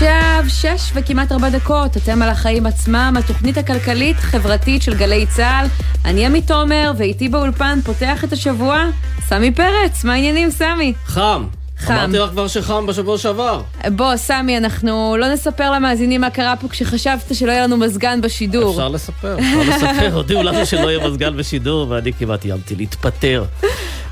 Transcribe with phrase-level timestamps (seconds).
[0.00, 5.66] עכשיו שש וכמעט ארבע דקות, אתם על החיים עצמם, התוכנית הכלכלית-חברתית של גלי צה"ל.
[6.04, 8.84] אני עמית תומר, ואיתי באולפן פותח את השבוע,
[9.20, 10.04] סמי פרץ.
[10.04, 10.92] מה העניינים, סמי?
[11.04, 11.59] חם.
[11.80, 11.92] חם.
[11.92, 13.62] אמרתי לך כבר שחם בשבוע שעבר.
[13.92, 18.70] בוא, סמי, אנחנו לא נספר למאזינים מה קרה פה כשחשבת שלא יהיה לנו מזגן בשידור.
[18.70, 20.10] אפשר לספר, אפשר לספר.
[20.18, 23.44] הודיעו לנו שלא יהיה מזגן בשידור, ואני כמעט איימתי להתפטר.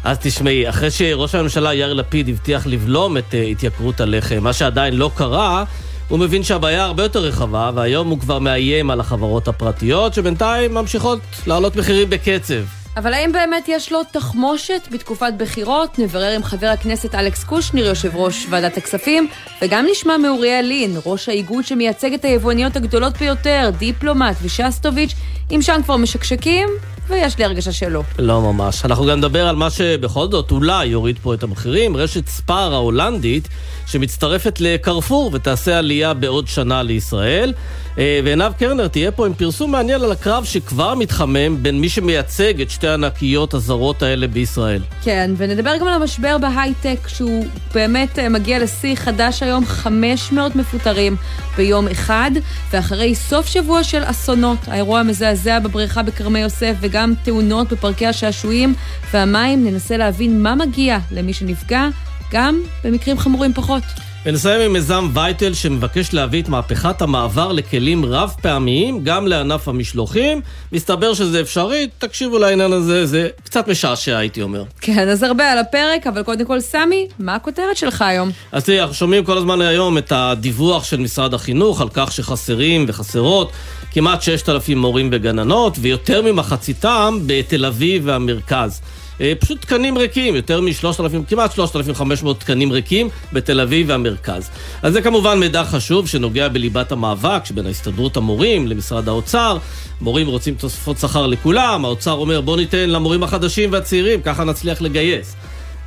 [0.05, 4.95] אז תשמעי, אחרי שראש הממשלה יאיר לפיד הבטיח לבלום את אה, התייקרות הלחם, מה שעדיין
[4.95, 5.65] לא קרה,
[6.09, 11.21] הוא מבין שהבעיה הרבה יותר רחבה, והיום הוא כבר מאיים על החברות הפרטיות, שבינתיים ממשיכות
[11.47, 12.78] להעלות מחירים בקצב.
[12.99, 15.99] אבל האם באמת יש לו תחמושת בתקופת בחירות?
[15.99, 19.29] נברר עם חבר הכנסת אלכס קושניר, יושב ראש ועדת הכספים,
[19.63, 25.15] וגם נשמע מאוריאל לין, ראש האיגוד שמייצג את היבואניות הגדולות ביותר, דיפלומט ושסטוביץ',
[25.51, 26.69] אם שם כבר משקשקים,
[27.11, 28.03] ויש לי הרגשה שלא.
[28.19, 28.85] לא ממש.
[28.85, 33.49] אנחנו גם נדבר על מה שבכל זאת אולי יוריד פה את המחירים, רשת ספאר ההולנדית,
[33.87, 37.53] שמצטרפת לקרפור ותעשה עלייה בעוד שנה לישראל.
[37.99, 42.61] אה, ועינב קרנר תהיה פה עם פרסום מעניין על הקרב שכבר מתחמם בין מי שמייצג
[42.61, 44.83] את שתי הענקיות הזרות האלה בישראל.
[45.03, 51.17] כן, ונדבר גם על המשבר בהייטק, שהוא באמת אה, מגיע לשיא חדש היום, 500 מפוטרים
[51.57, 52.31] ביום אחד,
[52.73, 58.75] ואחרי סוף שבוע של אסונות, האירוע המזעזע בבריכה בכרמי יוסף וגם תאונות בפארקי השעשועים
[59.13, 61.89] והמים, ננסה להבין מה מגיע למי שנפגע,
[62.33, 63.83] גם במקרים חמורים פחות.
[64.27, 70.41] ונסיים עם מיזם וייטל שמבקש להביא את מהפכת המעבר לכלים רב פעמיים גם לענף המשלוחים.
[70.73, 74.65] מסתבר שזה אפשרי, תקשיבו לעניין הזה, זה קצת משעשע הייתי אומר.
[74.81, 78.31] כן, אז הרבה על הפרק, אבל קודם כל, סמי, מה הכותרת שלך היום?
[78.53, 82.85] אז תראי, אנחנו שומעים כל הזמן היום את הדיווח של משרד החינוך על כך שחסרים
[82.89, 83.53] וחסרות
[83.93, 88.81] כמעט 6,000 מורים וגננות, ויותר ממחציתם בתל אביב והמרכז.
[89.21, 94.51] אה, פשוט תקנים ריקים, יותר מ-3,000, כמעט 3,500 תקנים ריקים בתל אביב והמרכז.
[94.83, 99.59] אז זה כמובן מידע חשוב שנוגע בליבת המאבק שבין ההסתדרות המורים למשרד האוצר.
[100.01, 105.37] מורים רוצים תוספות שכר לכולם, האוצר אומר בוא ניתן למורים החדשים והצעירים, ככה נצליח לגייס.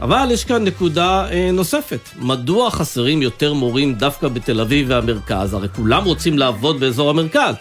[0.02, 2.10] אבל יש כאן נקודה אה, נוספת.
[2.20, 5.54] מדוע חסרים יותר מורים דווקא בתל אביב והמרכז?
[5.54, 7.56] הרי כולם רוצים לעבוד באזור המרכז.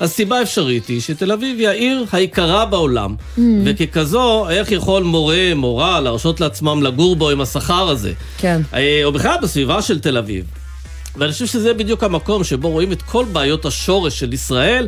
[0.00, 3.40] אז סיבה אפשרית היא שתל אביב היא העיר היקרה בעולם, mm.
[3.64, 8.12] וככזו, איך יכול מורה, מורה, להרשות לעצמם לגור בו עם השכר הזה?
[8.38, 8.62] כן.
[8.74, 10.44] אה, או בכלל בסביבה של תל אביב.
[11.16, 14.86] ואני חושב שזה בדיוק המקום שבו רואים את כל בעיות השורש של ישראל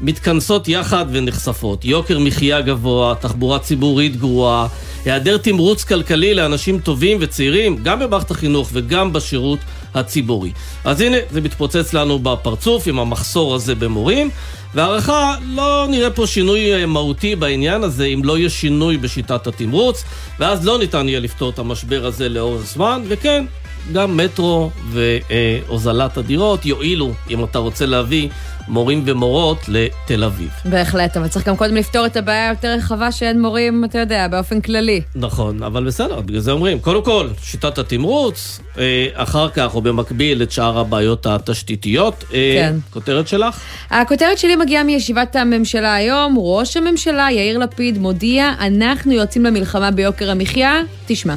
[0.00, 1.84] מתכנסות יחד ונחשפות.
[1.84, 4.66] יוקר מחיה גבוה, תחבורה ציבורית גרועה,
[5.04, 9.58] היעדר תמרוץ כלכלי לאנשים טובים וצעירים, גם במערכת החינוך וגם בשירות
[9.94, 10.52] הציבורי.
[10.84, 14.30] אז הנה, זה מתפוצץ לנו בפרצוף עם המחסור הזה במורים,
[14.74, 20.04] והערכה, לא נראה פה שינוי אה, מהותי בעניין הזה אם לא יהיה שינוי בשיטת התמרוץ,
[20.38, 23.44] ואז לא ניתן יהיה לפתור את המשבר הזה לאורך זמן, וכן,
[23.92, 28.28] גם מטרו והוזלת הדירות יועילו אם אתה רוצה להביא
[28.68, 30.50] מורים ומורות לתל אביב.
[30.64, 34.60] בהחלט, אבל צריך גם קודם לפתור את הבעיה היותר רחבה שאין מורים, אתה יודע, באופן
[34.60, 35.00] כללי.
[35.14, 40.42] נכון, אבל בסדר, בגלל זה אומרים, קודם כל, שיטת התמרוץ, אה, אחר כך, או במקביל,
[40.42, 42.24] את שאר הבעיות התשתיתיות.
[42.34, 42.76] אה, כן.
[42.90, 43.60] כותרת שלך?
[43.90, 46.34] הכותרת שלי מגיעה מישיבת הממשלה היום.
[46.38, 50.80] ראש הממשלה יאיר לפיד מודיע, אנחנו יוצאים למלחמה ביוקר המחיה.
[51.06, 51.34] תשמע.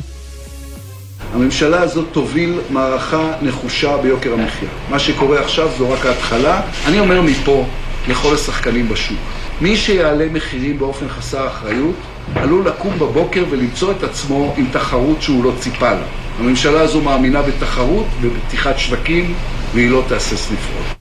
[1.34, 4.70] הממשלה הזאת תוביל מערכה נחושה ביוקר המחיה.
[4.90, 6.62] מה שקורה עכשיו זו רק ההתחלה.
[6.88, 7.66] אני אומר מפה
[8.08, 9.18] לכל השחקנים בשוק,
[9.62, 11.96] מי שיעלה מחירים באופן חסר אחריות,
[12.36, 16.06] עלול לקום בבוקר ולמצוא את עצמו עם תחרות שהוא לא ציפה לה.
[16.40, 19.34] הממשלה הזו מאמינה בתחרות ובפתיחת שווקים,
[19.74, 20.97] והיא לא תהסס לפעול.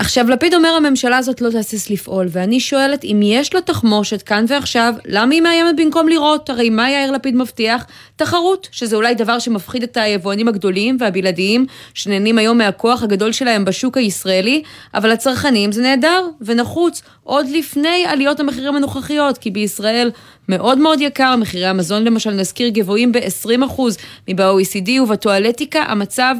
[0.00, 4.44] עכשיו, לפיד אומר הממשלה הזאת לא תהסס לפעול, ואני שואלת אם יש לה תחמושת כאן
[4.48, 6.50] ועכשיו, למה היא מאיימת במקום לראות?
[6.50, 7.84] הרי מה יאיר לפיד מבטיח?
[8.16, 13.96] תחרות, שזה אולי דבר שמפחיד את היבואנים הגדולים והבלעדיים, שנהנים היום מהכוח הגדול שלהם בשוק
[13.96, 14.62] הישראלי,
[14.94, 20.10] אבל לצרכנים זה נהדר ונחוץ, עוד לפני עליות המחירים הנוכחיות, כי בישראל
[20.48, 23.80] מאוד מאוד יקר, מחירי המזון למשל, נזכיר, גבוהים ב-20%
[24.28, 26.34] מב-OECD, ובטואלטיקה המצב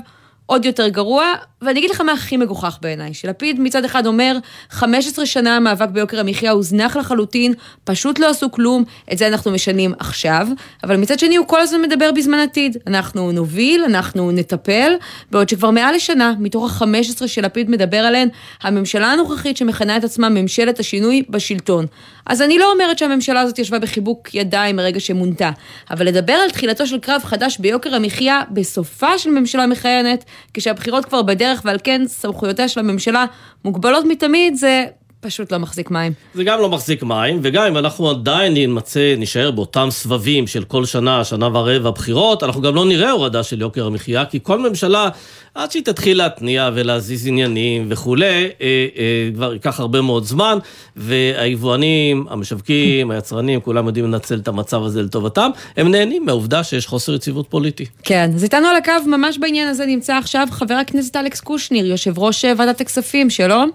[0.47, 4.37] עוד יותר גרוע, ואני אגיד לך מה הכי מגוחך בעיניי, שלפיד מצד אחד אומר,
[4.71, 7.55] 15 שנה המאבק ביוקר המחיה הוזנח לחלוטין,
[7.85, 10.49] פשוט לא עשו כלום, את זה אנחנו משנים עכשיו,
[10.85, 12.77] אבל מצד שני הוא כל הזמן מדבר בזמן עתיד.
[12.87, 14.93] אנחנו נוביל, אנחנו נטפל,
[15.31, 18.29] בעוד שכבר מעל לשנה, מתוך ה-15 שלפיד מדבר עליהן,
[18.63, 21.87] הממשלה הנוכחית שמכנה את עצמה ממשלת השינוי בשלטון.
[22.27, 25.51] אז אני לא אומרת שהממשלה הזאת ישבה בחיבוק ידיים מרגע שמונתה,
[25.91, 30.25] אבל לדבר על תחילתו של קרב חדש ביוקר המחיה בסופה של ממשלה מכהנת,
[30.55, 33.25] כשהבחירות כבר בדרך ועל כן סמכויותיה של הממשלה
[33.65, 34.87] מוגבלות מתמיד, זה
[35.21, 36.13] פשוט לא מחזיק מים.
[36.35, 40.85] זה גם לא מחזיק מים, וגם אם אנחנו עדיין נמצא, נישאר באותם סבבים של כל
[40.85, 45.09] שנה, שנה ורבע בחירות, אנחנו גם לא נראה הורדה של יוקר המחיה, כי כל ממשלה,
[45.55, 50.59] עד שהיא תתחיל להתניע ולהזיז עניינים וכולי, אה, אה, כבר ייקח הרבה מאוד זמן,
[50.97, 57.15] והיבואנים, המשווקים, היצרנים, כולם יודעים לנצל את המצב הזה לטובתם, הם נהנים מהעובדה שיש חוסר
[57.15, 57.85] יציבות פוליטי.
[58.03, 62.19] כן, אז איתנו על הקו ממש בעניין הזה נמצא עכשיו חבר הכנסת אלכס קושניר, יושב
[62.19, 63.71] ראש אה, ועדת הכספים, שלום.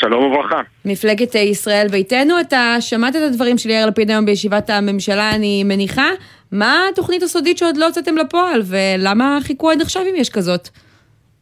[0.00, 0.60] שלום וברכה.
[0.84, 5.64] מפלגת אה, ישראל ביתנו, אתה שמעת את הדברים של יאיר לפיד היום בישיבת הממשלה, אני
[5.64, 6.10] מניחה.
[6.52, 10.68] מה התוכנית הסודית שעוד לא הוצאתם לפועל, ולמה חיכו עד עכשיו אם יש כזאת?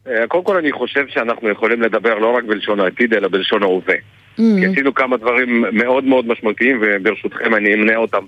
[0.08, 3.94] אה, קודם כל אני חושב שאנחנו יכולים לדבר לא רק בלשון העתיד, אלא בלשון ההווה.
[3.94, 4.40] Mm.
[4.58, 8.24] כי עשינו כמה דברים מאוד מאוד משמעותיים, וברשותכם אני אמנה אותם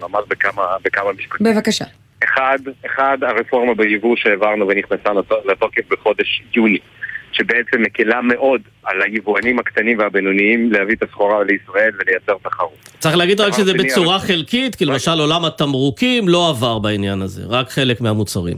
[0.00, 1.46] ממש בכמה, בכמה משפטים.
[1.54, 1.84] בבקשה.
[2.24, 5.10] אחד, אחד, הרפורמה ביבוא שהעברנו ונכנסה
[5.44, 6.78] לתוקף בחודש יוני.
[7.32, 12.90] שבעצם מקלה מאוד על היבואנים הקטנים והבינוניים להביא את הסחורה לישראל ולייצר תחרות.
[12.98, 17.68] צריך להגיד רק שזה בצורה חלקית, כי למשל עולם התמרוקים לא עבר בעניין הזה, רק
[17.68, 18.56] חלק מהמוצרים.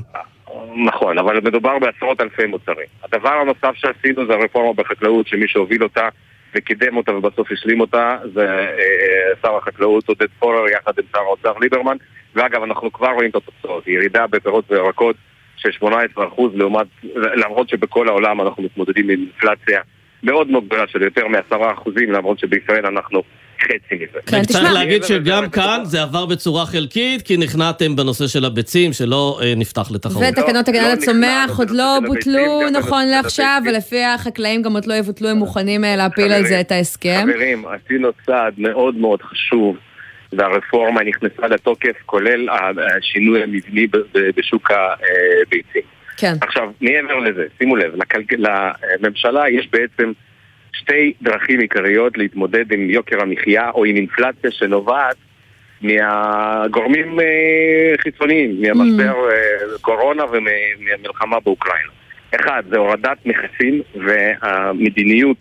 [0.87, 2.87] נכון, אבל מדובר בעשרות אלפי מוצרים.
[3.05, 6.09] הדבר הנוסף שעשינו זה הרפורמה בחקלאות, שמי שהוביל אותה
[6.55, 11.19] וקידם אותה ובסוף השלים אותה זה אה, אה, שר החקלאות עודד פורר יחד עם שר
[11.19, 11.97] האוצר ליברמן
[12.35, 15.17] ואגב אנחנו כבר רואים את התוצאות, ירידה בפירות וירקות
[15.65, 16.21] של 18%
[16.55, 19.81] לעומת, למרות שבכל העולם אנחנו מתמודדים עם אינפלציה
[20.23, 23.23] מאוד מאוד גדולה של יותר מ-10% למרות שבישראל אנחנו
[23.65, 24.19] חצי מזה.
[24.27, 29.39] כן, צריך להגיד שגם כאן זה עבר בצורה חלקית, כי נכנעתם בנושא של הביצים, שלא
[29.43, 30.23] אה, נפתח לתחרות.
[30.29, 35.29] ותקנות הגנת לא הצומח עוד לא בוטלו נכון לעכשיו, ולפי החקלאים גם עוד לא יבוטלו,
[35.29, 37.27] הם מוכנים אה, להפיל על זה את ההסכם.
[37.33, 39.77] חברים, עשינו צעד מאוד מאוד חשוב.
[40.37, 42.49] והרפורמה נכנסה לתוקף, כולל
[42.97, 43.87] השינוי המבני
[44.37, 45.83] בשוק הביצים.
[46.17, 46.35] כן.
[46.41, 47.93] עכשיו, מעבר לזה, שימו לב,
[49.01, 50.13] לממשלה יש בעצם
[50.73, 55.17] שתי דרכים עיקריות להתמודד עם יוקר המחיה או עם אינפלציה שנובעת
[55.83, 59.33] מהגורמים אה, חיצוניים, מהמשבר mm.
[59.33, 61.93] אה, קורונה ומהמלחמה באוקראינה.
[62.35, 65.37] אחד, זה הורדת מכסים והמדיניות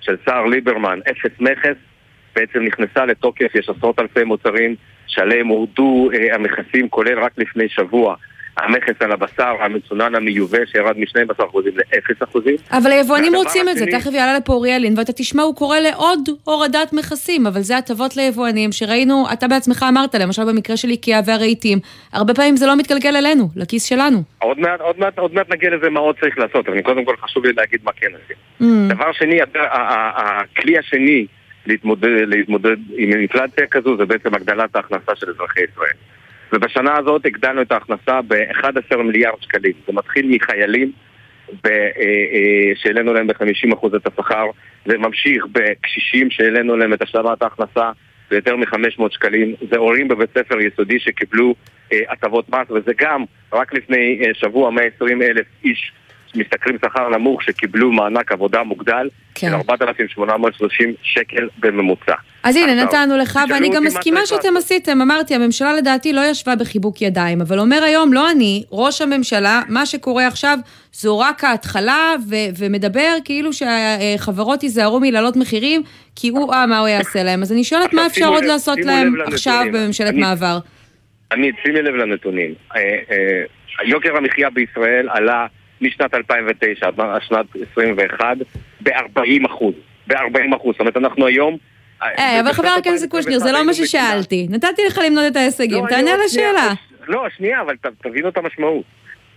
[0.00, 1.76] של שר ליברמן, אפס מכס,
[2.36, 4.74] בעצם נכנסה לתוקף, יש עשרות אלפי מוצרים
[5.06, 8.16] שעליהם הורדו אה, המכסים, כולל רק לפני שבוע.
[8.56, 12.36] המכס על הבשר המצונן המיובא שירד מ-12% ל-0%.
[12.70, 16.92] אבל היבואנים רוצים את זה, תכף יעלה לפה אוריאלין, ואתה תשמע, הוא קורא לעוד הורדת
[16.92, 21.78] מכסים, אבל זה הטבות ליבואנים שראינו, אתה בעצמך אמרת, למשל במקרה של איקאה והרהיטים,
[22.12, 24.22] הרבה פעמים זה לא מתגלגל אלינו, לכיס שלנו.
[24.38, 27.16] עוד מעט, עוד מעט, עוד מעט נגיע לזה מה עוד צריך לעשות, אבל קודם כל
[27.16, 28.36] חשוב לי להגיד מה כן עושים.
[28.60, 28.94] Mm.
[28.94, 29.38] דבר שני,
[30.14, 31.26] הכלי השני
[31.66, 35.96] להתמודד, להתמודד עם אינפלציה כזו זה בעצם הגדלת ההכנסה של אזרחי ישראל.
[36.52, 39.72] ובשנה הזאת הגדלנו את ההכנסה ב-11 מיליארד שקלים.
[39.86, 40.92] זה מתחיל מחיילים
[41.66, 44.46] אה, אה, שהעלינו להם ב-50% את השכר,
[44.86, 47.90] זה ממשיך בקשישים שהעלינו להם את השלמת ההכנסה
[48.30, 51.54] ביותר מ-500 שקלים, זה הורים בבית ספר יסודי שקיבלו
[51.92, 55.92] אה, הטבות מס, וזה גם, רק לפני שבוע 120 אלף איש
[56.36, 59.48] משתכרים שכר נמוך שקיבלו מענק עבודה מוגדל כן.
[59.48, 62.14] של 4,830 שקל בממוצע.
[62.42, 65.00] אז הנה, נתנו לך, ואני גם מסכימה שאתם עשיתם.
[65.00, 69.86] אמרתי, הממשלה לדעתי לא ישבה בחיבוק ידיים, אבל אומר היום, לא אני, ראש הממשלה, מה
[69.86, 70.58] שקורה עכשיו
[70.92, 75.82] זו רק ההתחלה, ו- ומדבר כאילו שהחברות ייזהרו מלהעלות מחירים,
[76.16, 77.42] כי הוא, אה, מה הוא יעשה להם.
[77.42, 80.58] אז אני שואלת, מה אפשר עוד לעשות להם עכשיו בממשלת מעבר?
[81.32, 82.54] עמית, שימי לב לנתונים.
[82.76, 83.42] אה, אה,
[83.84, 85.46] יוקר המחיה בישראל עלה
[85.80, 88.36] משנת 2009 עד שנת 21
[88.80, 89.74] ב-40 אחוז.
[90.06, 90.72] ב-40 אחוז.
[90.72, 91.56] זאת אומרת, אנחנו היום...
[92.02, 94.46] אה, אבל חבר הכנסת קושניר, זה לא מה ששאלתי.
[94.50, 96.72] נתתי לך למנות את ההישגים, לא, תענה על השאלה.
[97.08, 98.84] לא, שנייה, אבל תבינו את המשמעות.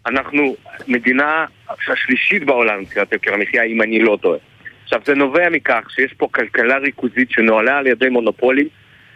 [0.06, 0.56] אנחנו
[0.88, 1.46] מדינה
[1.88, 4.40] השלישית בעולם מבחינת יוקר המחיה, אם אני לא טועה.
[4.84, 8.68] עכשיו, זה נובע מכך שיש פה כלכלה ריכוזית שנוהלה על ידי מונופולים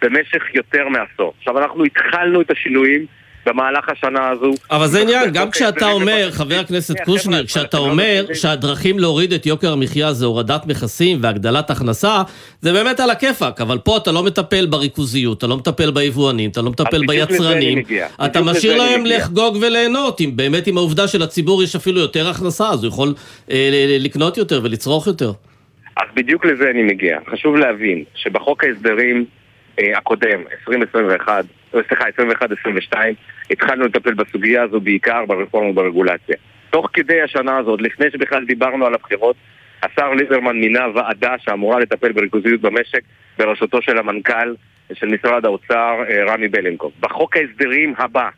[0.01, 1.33] במשך יותר מעשור.
[1.37, 3.05] עכשיו, אנחנו התחלנו את השינויים
[3.45, 4.51] במהלך השנה הזו.
[4.71, 9.73] אבל זה עניין, גם כשאתה אומר, חבר הכנסת קושניר, כשאתה אומר שהדרכים להוריד את יוקר
[9.73, 12.21] המחיה זה הורדת מכסים והגדלת הכנסה,
[12.61, 16.61] זה באמת על הכיפאק, אבל פה אתה לא מטפל בריכוזיות, אתה לא מטפל ביבואנים, אתה
[16.61, 17.77] לא מטפל ביצרנים,
[18.25, 22.83] אתה משאיר להם לחגוג וליהנות, אם באמת עם העובדה שלציבור יש אפילו יותר הכנסה, אז
[22.83, 23.13] הוא יכול
[23.51, 25.31] אה, לקנות יותר ולצרוך יותר.
[25.97, 27.17] אז בדיוק לזה אני מגיע.
[27.31, 29.25] חשוב להבין שבחוק ההסדרים
[29.79, 32.05] אה, הקודם, 2021, סליחה,
[32.93, 32.97] 21-22,
[33.51, 36.35] התחלנו לטפל בסוגיה הזו בעיקר ברפורמה ברגולציה.
[36.69, 39.35] תוך כדי השנה הזאת, לפני שבכלל דיברנו על הבחירות,
[39.83, 43.01] השר ליברמן מינה ועדה שאמורה לטפל בריכוזיות במשק
[43.37, 44.55] בראשותו של המנכ"ל
[44.93, 46.91] של משרד האוצר אה, רמי בלנקוב.
[46.99, 48.29] בחוק ההסדרים הבא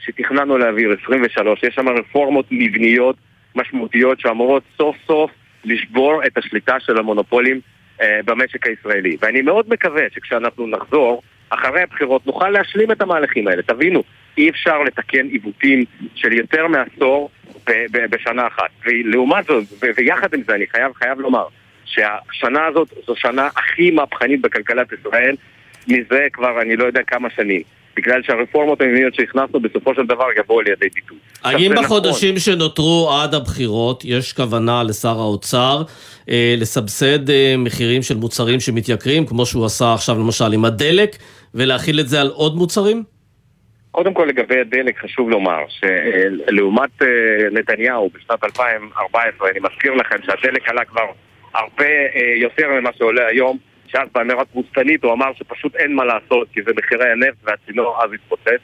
[0.00, 3.16] שתכננו להעביר, 23, יש שם רפורמות מבניות
[3.54, 5.30] משמעותיות שאמורות סוף סוף
[5.64, 7.60] לשבור את השליטה של המונופולים
[8.00, 9.16] אה, במשק הישראלי.
[9.20, 11.22] ואני מאוד מקווה שכשאנחנו נחזור,
[11.54, 13.62] אחרי הבחירות, נוכל להשלים את המהלכים האלה.
[13.62, 14.02] תבינו,
[14.38, 17.30] אי אפשר לתקן עיוותים של יותר מעשור
[18.10, 18.70] בשנה אחת.
[18.84, 19.64] ולעומת זאת,
[19.96, 21.46] ויחד עם זה, אני חייב, חייב לומר,
[21.84, 25.36] שהשנה הזאת זו שנה הכי מהפכנית בכלכלת ישראל
[25.88, 27.62] מזה כבר אני לא יודע כמה שנים.
[27.96, 31.18] בגלל שהרפורמות המבניות שהכנסנו בסופו של דבר יבואו על ידי ביטוי.
[31.44, 32.40] האם בחודשים נכון.
[32.40, 35.82] שנותרו עד הבחירות יש כוונה לשר האוצר
[36.30, 41.10] אה, לסבסד אה, מחירים של מוצרים שמתייקרים, כמו שהוא עשה עכשיו למשל עם הדלק,
[41.54, 43.02] ולהכיל את זה על עוד מוצרים?
[43.92, 47.06] קודם כל לגבי הדלק חשוב לומר שלעומת אה,
[47.52, 51.06] נתניהו בשנת 2014, אני מזכיר לכם שהדלק עלה כבר
[51.54, 53.58] הרבה אה, יותר ממה שעולה היום
[53.92, 58.12] שאז באמירה תבוסתנית הוא אמר שפשוט אין מה לעשות כי זה מחירי הנפט והצינור אז
[58.12, 58.60] התפוצץ.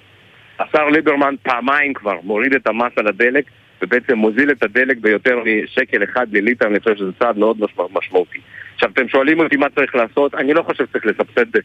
[0.59, 3.45] השר ליברמן פעמיים כבר מוריד את המס על הדלק
[3.83, 7.57] ובעצם מוזיל את הדלק ביותר משקל אחד לליטר, אני חושב שזה צעד מאוד
[7.93, 8.39] משמעותי.
[8.75, 11.57] עכשיו, אתם שואלים אותי מה צריך לעשות, אני לא חושב שצריך לסבסד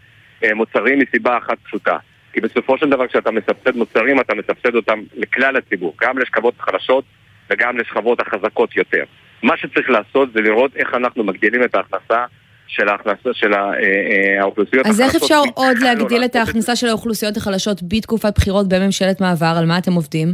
[0.44, 1.98] אה, מוצרים מסיבה אחת פשוטה.
[2.34, 7.04] כי בסופו של דבר כשאתה מסבסד מוצרים, אתה מסבסד אותם לכלל הציבור, גם לשכבות החלשות
[7.50, 9.04] וגם לשכבות החזקות יותר.
[9.44, 12.26] מה שצריך לעשות זה לראות איך אנחנו מגדילים את ההכנסה
[12.74, 15.02] של ההכנסה של אה, אה, האוכלוסיות החלשות.
[15.06, 19.54] אז איך אפשר עוד להגדיל את ההכנסה של האוכלוסיות החלשות בתקופת בחירות בממשלת מעבר?
[19.58, 20.34] על מה אתם עובדים?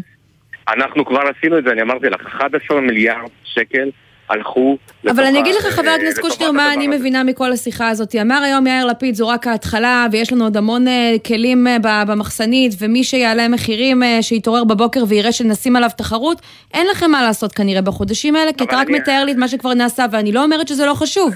[0.67, 3.89] אנחנו כבר עשינו את זה, אני אמרתי לך, 11 מיליארד שקל
[4.29, 4.77] הלכו
[5.09, 8.15] אבל אני אגיד לך, חבר הכנסת קושניר, מה אני מבינה מכל השיחה הזאת.
[8.15, 13.03] אמר היום יאיר לפיד, זו רק ההתחלה, ויש לנו עוד המון אה, כלים במחסנית, ומי
[13.03, 16.41] שיעלה מחירים, שיתעורר בבוקר ויראה שנשים עליו תחרות,
[16.73, 19.73] אין לכם מה לעשות כנראה בחודשים האלה, כי אתה רק מתאר לי את מה שכבר
[19.73, 21.33] נעשה, ואני לא אומרת שזה לא חשוב.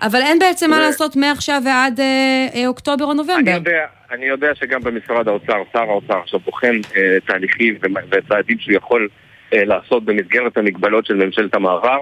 [0.00, 3.36] אבל אין בעצם מה לעשות מעכשיו ועד אה, אה, אוקטובר או נובמבר.
[3.36, 7.78] אני יודע, אני יודע שגם במשרד האוצר, שר האוצר עכשיו בוחן אה, תהליכים
[8.10, 9.08] וצעדים שהוא יכול
[9.54, 11.98] אה, לעשות במסגרת המגבלות של ממשלת המעבר.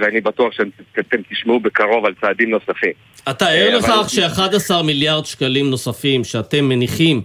[0.00, 2.92] ואני בטוח שאתם תשמעו בקרוב על צעדים נוספים.
[3.30, 7.22] אתה ער לכך ש-11 מיליארד שקלים נוספים שאתם מניחים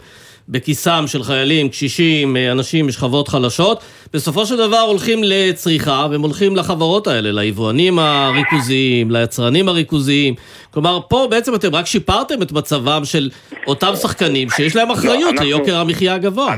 [0.50, 6.56] בכיסם של חיילים, קשישים, אה, אנשים משכבות חלשות, בסופו של דבר הולכים לצריכה והם הולכים
[6.56, 10.34] לחברות האלה, ליבואנים הריכוזיים, ליצרנים הריכוזיים.
[10.72, 13.29] כלומר, פה בעצם אתם רק שיפרתם את מצבם של
[13.68, 16.56] אותם שחקנים שיש להם אחריות לא, ליוקר המחיה הגבוה.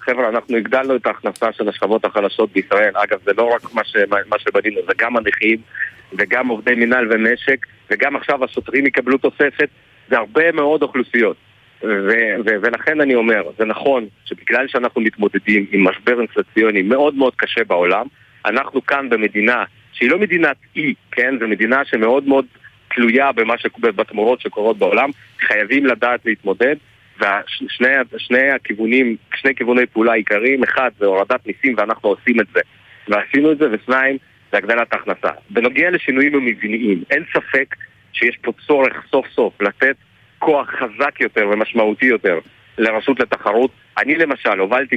[0.00, 2.92] חבר'ה, אנחנו הגדלנו את ההכנסה של השכבות החלשות בישראל.
[2.94, 5.58] אגב, זה לא רק מה, ש, מה שבנינו, זה גם הנכים
[6.12, 9.68] וגם עובדי מינהל ומשק, וגם עכשיו השוטרים יקבלו תוספת.
[10.10, 11.36] זה הרבה מאוד אוכלוסיות.
[11.82, 17.34] ו- ו- ולכן אני אומר, זה נכון שבגלל שאנחנו מתמודדים עם משבר אינפלציוני מאוד מאוד
[17.36, 18.06] קשה בעולם,
[18.46, 21.34] אנחנו כאן במדינה שהיא לא מדינת אי, כן?
[21.40, 22.46] זו מדינה שמאוד מאוד
[22.94, 23.66] תלויה במה ש...
[23.78, 26.76] בתמורות שקורות בעולם, חייבים לדעת להתמודד,
[28.12, 32.60] ושני הכיוונים, שני כיווני פעולה עיקריים, אחד זה הורדת מיסים ואנחנו עושים את זה,
[33.08, 34.16] ועשינו את זה, ושניים
[34.52, 35.30] זה הגדלת ההכנסה.
[35.50, 37.74] בנוגע לשינויים המבניים, אין ספק
[38.12, 39.96] שיש פה צורך סוף סוף לתת
[40.38, 42.38] כוח חזק יותר ומשמעותי יותר
[42.78, 43.70] לרשות לתחרות.
[43.98, 44.96] אני למשל הובלתי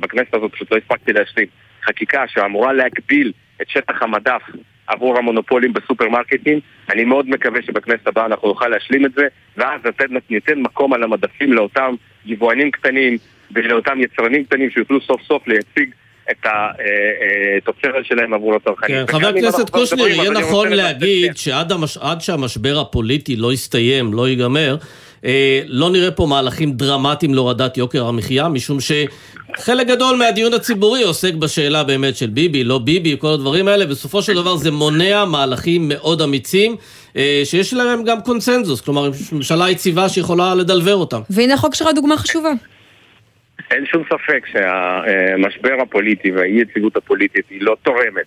[0.00, 1.46] בכנסת הזאת, פשוט לא הספקתי להשלים,
[1.84, 4.42] חקיקה שאמורה להגביל את שטח המדף
[4.86, 6.60] עבור המונופולים בסופרמרקטים.
[6.90, 9.80] אני מאוד מקווה שבכנסת הבאה אנחנו נוכל להשלים את זה, ואז
[10.30, 11.94] ניתן מקום על המדפים לאותם
[12.26, 13.16] יבואנים קטנים
[13.50, 15.94] ולאותם יצרנים קטנים שיוכלו סוף סוף להציג
[16.30, 16.46] את
[17.62, 19.06] התוצרת אה, אה, שלהם עבור הצרכנים.
[19.06, 21.72] כן, חבר הכנסת קושניר, יהיה נכון להגיד שעד
[22.20, 24.76] שהמשבר הפוליטי לא יסתיים, לא ייגמר,
[25.24, 31.34] אה, לא נראה פה מהלכים דרמטיים להורדת יוקר המחיה, משום שחלק גדול מהדיון הציבורי עוסק
[31.34, 35.88] בשאלה באמת של ביבי, לא ביבי, כל הדברים האלה, בסופו של דבר זה מונע מהלכים
[35.88, 36.76] מאוד אמיצים,
[37.44, 41.20] שיש להם גם קונצנזוס, כלומר ממשלה יציבה שיכולה לדלבר אותם.
[41.30, 42.50] והנה החוק שלך דוגמה חשובה.
[43.70, 48.26] אין שום ספק שהמשבר הפוליטי והאי יציבות הפוליטית היא לא תורמת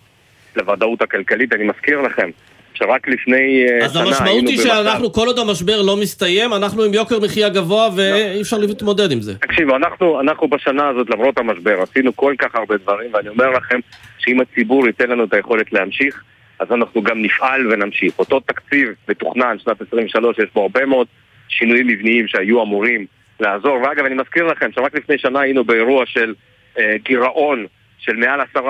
[0.56, 1.52] לוודאות הכלכלית.
[1.52, 2.30] אני מזכיר לכם
[2.74, 4.68] שרק לפני אה, אז שנה היינו המשמעות היא במצב...
[4.68, 9.20] שאנחנו, כל עוד המשבר לא מסתיים, אנחנו עם יוקר מחיה גבוה ואי אפשר להתמודד עם
[9.20, 9.38] זה.
[9.38, 13.78] תקשיבו, אנחנו, אנחנו בשנה הזאת, למרות המשבר, עשינו כל כך הרבה דברים, ואני אומר לכם
[14.18, 16.22] שאם הציבור ייתן לנו את היכולת להמשיך,
[16.58, 18.18] אז אנחנו גם נפעל ונמשיך.
[18.18, 21.06] אותו תקציב מתוכנן, שנת 23, יש בו הרבה מאוד
[21.48, 23.06] שינויים מבניים שהיו אמורים
[23.40, 23.82] לעזור.
[23.82, 26.34] ואגב, אני מזכיר לכם שרק לפני שנה היינו באירוע של
[26.78, 27.66] אה, גירעון
[27.98, 28.60] של מעל 10%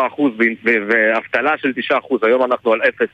[0.65, 3.07] ואבטלה של 9%, היום אנחנו על 0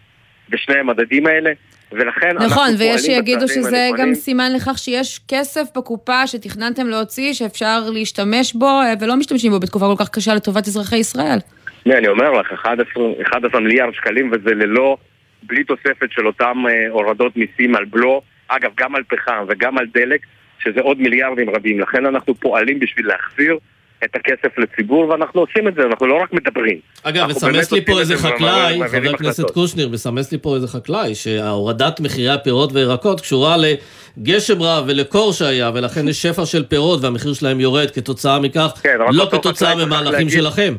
[0.49, 1.53] בשני המדדים האלה.
[1.93, 4.07] ולכן נכון, אנחנו ויש פועלים שיגידו בצעדים שזה הנכונים.
[4.07, 9.61] גם סימן לכך שיש כסף בקופה שתכננתם להוציא, שאפשר להשתמש בו, אה, ולא משתמשים בו
[9.61, 11.39] בתקופה כל כך קשה לטובת אזרחי ישראל.
[11.87, 14.97] לא, אני אומר לך, 11, 11 מיליארד שקלים וזה ללא,
[15.43, 19.87] בלי תוספת של אותם אה, הורדות מיסים על בלו, אגב, גם על פחם וגם על
[19.95, 20.21] דלק,
[20.66, 21.80] שזה עוד מיליארדים רבים.
[21.80, 23.58] לכן אנחנו פועלים בשביל להחזיר
[24.04, 26.78] את הכסף לציבור, ואנחנו עושים את זה, אנחנו לא רק מדברים.
[27.02, 29.50] אגב, מסמס לי פה איזה חקלאי, חבר הכנסת.
[29.50, 35.70] קושניר, מסמס לי פה איזה חקלאי, שהורדת מחירי הפירות והירקות קשורה לגשם רב ולקור שהיה,
[35.75, 40.28] ולכן יש שפע של פירות והמחיר שלהם יורד כתוצאה מכך, כן, לא כתוצאה ממהלכים.
[40.28, 40.75] שלכם.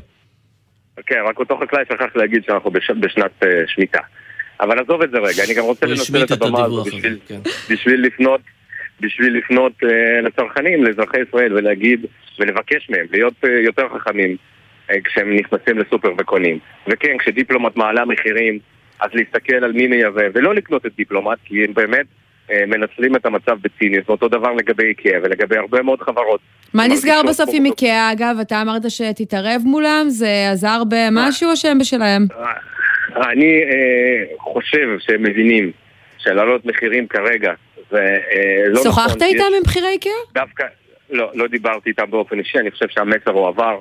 [1.06, 4.00] כן, רק אותו חקלאי שכח להגיד שאנחנו בש, בשנת uh, שמיטה.
[4.60, 7.40] אבל עזוב את זה רגע, אני גם רוצה לנצל את הבמה הזה, בשביל, כן.
[7.70, 8.42] בשביל לפנות,
[9.02, 9.88] בשביל לפנות uh,
[10.24, 12.06] לצרכנים, לאזרחי ישראל, ולהגיד,
[12.40, 14.38] ולבקש מהם להיות uh, יותר חכמים
[14.90, 16.60] uh, כשהם נכנסים לסופר וקונים.
[16.88, 18.60] וכן, כשדיפלומט מעלה מחירים,
[19.00, 22.06] אז להסתכל על מי מייבא, ולא לקנות את דיפלומט, כי הם באמת
[22.48, 26.40] uh, מנצלים את המצב בציניות, ואותו דבר לגבי איקאה ולגבי הרבה מאוד חברות.
[26.74, 28.12] מה נסגר בסוף עם איקאה?
[28.12, 32.26] אגב, אתה אמרת שתתערב מולם, זה עזר במשהו או שהם בשלהם?
[33.16, 35.72] אני אה, חושב שהם מבינים
[36.18, 37.54] שלהעלות מחירים כרגע
[37.92, 38.84] זה אה, לא נכון.
[38.84, 40.12] שוחחת איתם עם בכירי איקאה?
[40.34, 40.64] דווקא,
[41.10, 43.80] לא, לא דיברתי איתם באופן אישי, אני חושב שהמסר הועבר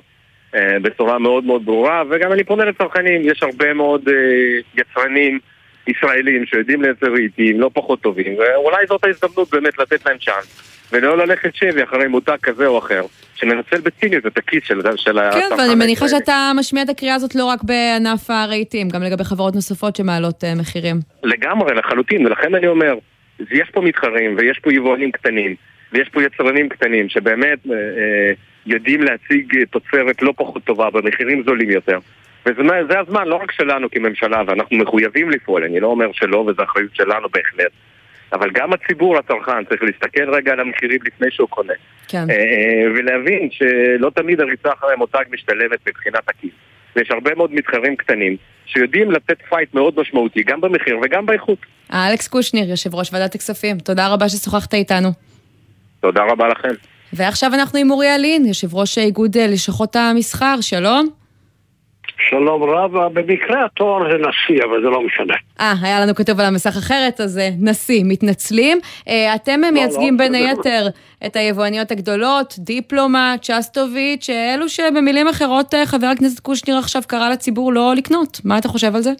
[0.55, 4.13] אה, בצורה מאוד מאוד ברורה, וגם אני פונה לצרכנים, יש הרבה מאוד אה,
[4.75, 5.39] יצרנים
[5.87, 10.77] ישראלים שיודעים לייצר רהיטים לא פחות טובים, ואולי זאת ההזדמנות באמת לתת להם צ'אנס.
[10.91, 15.37] ולא ללכת שבי אחרי מותג כזה או אחר, שמנצל בציניות את הכיס של, של כן,
[15.37, 16.07] הצרכן ואני מניחה.
[16.07, 20.55] שאתה משמיע את הקריאה הזאת לא רק בענף הרהיטים, גם לגבי חברות נוספות שמעלות אה,
[20.55, 20.95] מחירים.
[21.23, 22.95] לגמרי, לחלוטין, ולכן אני אומר,
[23.51, 25.55] יש פה מתחרים ויש פה יבואנים קטנים
[25.91, 28.31] ויש פה יצרנים קטנים שבאמת אה, אה,
[28.65, 31.99] יודעים להציג אה, תוצרת לא פחות טובה במחירים זולים יותר.
[32.45, 36.63] וזה זה הזמן, לא רק שלנו כממשלה, ואנחנו מחויבים לפעול, אני לא אומר שלא, וזו
[36.63, 37.71] אחריות שלנו בהחלט.
[38.33, 41.73] אבל גם הציבור, הצרכן, צריך להסתכל רגע על המחירים לפני שהוא קונה.
[42.07, 42.29] כן.
[42.29, 46.51] אה, ולהבין שלא תמיד הריצה אחרי מותג משתלמת מבחינת הכיס.
[46.97, 51.57] ויש הרבה מאוד מתחרים קטנים שיודעים לתת fight מאוד משמעותי, גם במחיר וגם באיכות.
[51.93, 55.09] אלכס קושניר, יושב ראש ועדת הכספים, תודה רבה ששוחחת איתנו.
[55.99, 56.73] תודה רבה לכם.
[57.13, 61.09] ועכשיו אנחנו עם אוריאל לין, יושב ראש איגוד אה, לשכות המסחר, שלום.
[62.29, 65.33] שלום רב, במקרה התואר זה נשיא, אבל זה לא משנה.
[65.59, 68.77] אה, היה לנו כתוב על המסך אחרת, אז אה, נשיא, מתנצלים.
[69.07, 70.87] אה, אתם אה, מייצגים לא, בין זה- היתר
[71.25, 77.73] את היבואניות הגדולות, דיפלומט, שסטוביץ', אלו שבמילים אחרות אה, חבר הכנסת קושניר עכשיו קרא לציבור
[77.73, 78.41] לא לקנות.
[78.45, 79.11] מה אתה חושב על זה?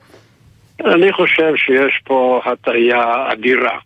[0.86, 3.78] אני חושב שיש פה הטעיה אדירה.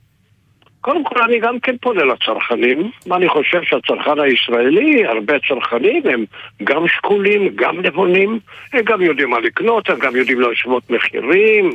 [0.81, 6.25] קודם כל, אני גם כן פונה לצרכנים, ואני חושב שהצרכן הישראלי, הרבה צרכנים הם
[6.63, 8.39] גם שקולים, גם נבונים,
[8.73, 11.69] הם גם יודעים מה לקנות, הם גם יודעים להשוות מחירים.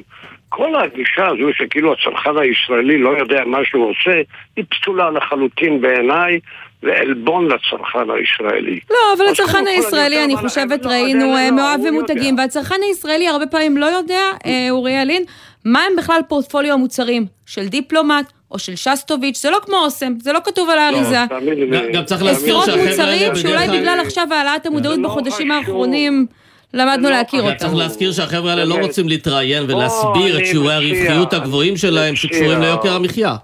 [0.48, 4.20] כל הגישה הזו שכאילו הצרכן הישראלי לא יודע מה שהוא עושה,
[4.56, 6.40] היא פסולה לחלוטין בעיניי,
[6.82, 8.80] ועלבון לצרכן הישראלי.
[8.90, 12.42] לא, אבל הצרכן הישראלי, אני חושבת, לא, ראינו לא, אה, לא, מאוהב ומותגים, יודע.
[12.42, 15.24] והצרכן הישראלי הרבה פעמים לא יודע, אה, אוריאל לין,
[15.64, 20.32] מה הם בכלל פורטפוליו המוצרים של דיפלומט או של שסטוביץ', זה לא כמו אוסם, זה
[20.32, 21.10] לא כתוב על האריזה.
[21.30, 24.66] לא, תאמין לי, גם- צריך להזכיר עשרות שהחבר'ה האלה מוצרים בדרך שאולי בגלל עכשיו העלאת
[24.66, 25.50] המודעות לא בחודשים.
[25.50, 26.26] האחרונים
[26.74, 27.56] למדנו לא להכיר אותם.
[27.56, 28.74] צריך להזכיר שהחבר'ה האלה לא.
[28.74, 32.16] רוצים להתראיין ולהסביר את שיעורי הרווחיות הגבוהים שלהם.
[32.16, 33.36] שקשורים ליוקר המחיה.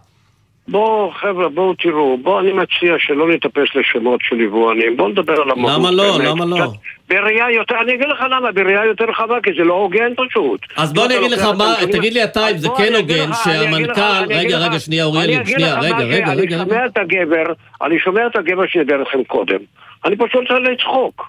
[0.69, 5.51] בואו, חבר'ה, בואו תראו, בואו אני מציע שלא נתאפס לשמות של יבואנים, בואו נדבר על
[5.51, 5.73] המהות.
[5.79, 6.19] למה לא?
[6.19, 6.29] באמת.
[6.31, 6.67] למה לא?
[7.11, 10.61] בראייה יותר, אני אגיד לך למה, בראייה יותר רחבה, כי זה לא הוגן פשוט.
[10.77, 14.01] אז בוא אני אגיד לך מה, תגיד לי אתה אם זה כן הוגן שהמנכ"ל,
[14.35, 16.59] רגע, לך- רגע, שנייה, אוריאל, אני אגיד שנייה, רגע, רגע, רגע, אני רגע.
[16.59, 17.45] שומע את הגבר,
[17.83, 19.59] אני שומע את הגבר שדיבר לכם קודם.
[20.05, 21.29] אני פשוט רוצה לצחוק.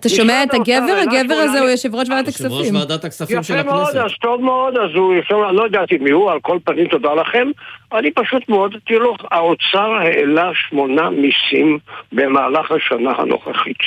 [0.00, 0.96] אתה שומע את הגבר?
[1.02, 2.74] הגבר הזה הוא יושב ראש ועדת יושב ראש הכספים.
[2.74, 3.96] ועדת הכספים של יפה מאוד, הכנסת.
[3.96, 7.48] אז טוב מאוד, אז הוא יושב, לא ידעתי מי הוא, על כל פנים תודה לכם.
[7.92, 11.78] אני פשוט מאוד, תראו, האוצר העלה שמונה מיסים
[12.12, 13.78] במהלך השנה הנוכחית.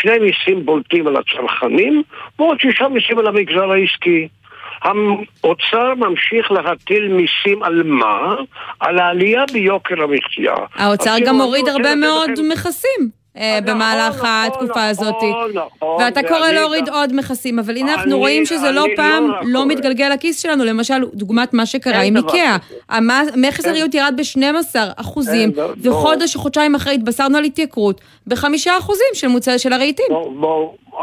[0.00, 2.02] שני מיסים בולטים על הצרכנים,
[2.38, 4.28] ועוד שישה מיסים על המגזר העסקי.
[4.82, 8.34] האוצר ממשיך להטיל מיסים על מה?
[8.80, 10.54] על העלייה ביוקר המחיה.
[10.74, 13.19] האוצר גם הוריד הרבה מאוד מכסים.
[13.36, 15.14] אה, במהלך התקופה הזאת.
[15.98, 20.08] ואתה קורא להוריד עוד מכסים, אבל הנה אנחנו רואים שזה לא, לא פעם לא מתגלגל
[20.08, 22.56] לכיס שלנו, למשל, דוגמת מה שקרה עם איקאה.
[22.88, 29.06] המכס הריהוט ירד ב-12 אחוזים, וחודש או חודשיים אחרי התבשרנו על התייקרות בחמישה אחוזים
[29.58, 30.06] של הרהיטים.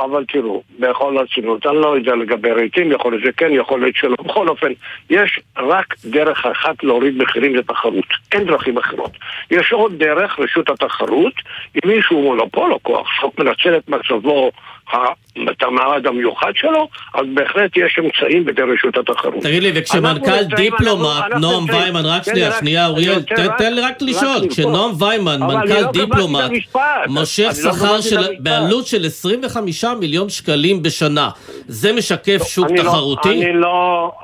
[0.06, 4.16] אבל תראו, בכל הרצינות, אני לא יודע לגבי רהיטים, יכול להיות שכן, יכול להיות שלא.
[4.26, 4.72] בכל אופן,
[5.10, 8.06] יש רק דרך אחת להוריד מחירים לתחרות.
[8.32, 9.12] אין דרכים אחרות.
[9.52, 11.34] יש עוד דרך, רשות התחרות,
[11.76, 14.52] אם מישהו מונופול או כוח שוק מנצל את מצבו
[15.52, 19.44] את המעמד המיוחד שלו, אז בהחלט יש אמצעים בידי רשות התחרות.
[19.44, 23.22] תגיד לי, וכשמנכ"ל דיפלומט, נועם ויימן, רק שנייה, שנייה, אוריאל,
[23.58, 26.52] תן לי רק לשאול, כשנועם ויימן, מנכ"ל לא דיפלומט,
[27.08, 31.30] מושך לא שכר בעלות של 25 מיליון שקלים בשנה,
[31.68, 33.46] זה משקף שוק לא- תחרותי?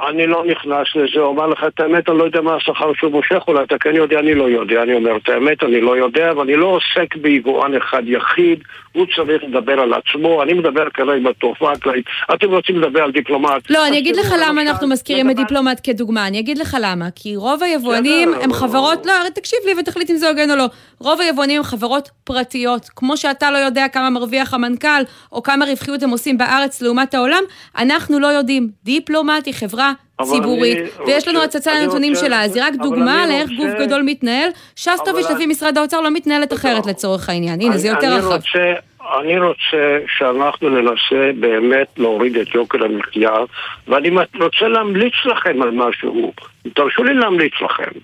[0.10, 3.44] אני לא נכנס לזה, אומר לך את האמת, אני לא יודע מה השכר שהוא מושך,
[3.48, 6.56] אולי אתה כן יודע, אני לא יודע, אני אומר את האמת, אני לא יודע, ואני
[6.56, 8.60] לא עוסק ביבואן אחד יחיד,
[8.94, 12.06] הוא צריך לדבר על עצמו, אני מדבר כרגע בתופעה הכללית.
[12.34, 13.70] אתם רוצים לדבר על דיפלומט?
[13.70, 16.28] לא, אני אגיד לך למה אנחנו מזכירים את דיפלומט כדוגמה.
[16.28, 17.06] אני אגיד לך למה.
[17.16, 20.66] כי רוב היבואנים הם חברות, לא, תקשיב לי ותחליט אם זה הוגן או לא.
[21.00, 22.90] רוב היבואנים הם חברות פרטיות.
[22.96, 27.44] כמו שאתה לא יודע כמה מרוויח המנכ"ל, או כמה רווחיות הם עושים בארץ לעומת העולם,
[27.78, 28.70] אנחנו לא יודעים.
[28.84, 33.72] דיפלומט היא חברה ציבורית, ויש לנו הצצה לנתונים שלה, אז היא רק דוגמה לאיך גוף
[33.80, 34.50] גדול מתנהל.
[34.76, 37.62] שסטוביץ' לפי משרד האוצר לא מתנהלת אחרת לצורך העניין.
[37.62, 38.40] הנה, זה יותר רחב.
[39.20, 43.34] אני רוצה שאנחנו ננסה באמת להוריד את יוקר המחיה,
[43.88, 44.10] ואני
[44.42, 46.34] רוצה להמליץ לכם על משהו.
[46.76, 48.00] תרשו לי להמליץ לכם.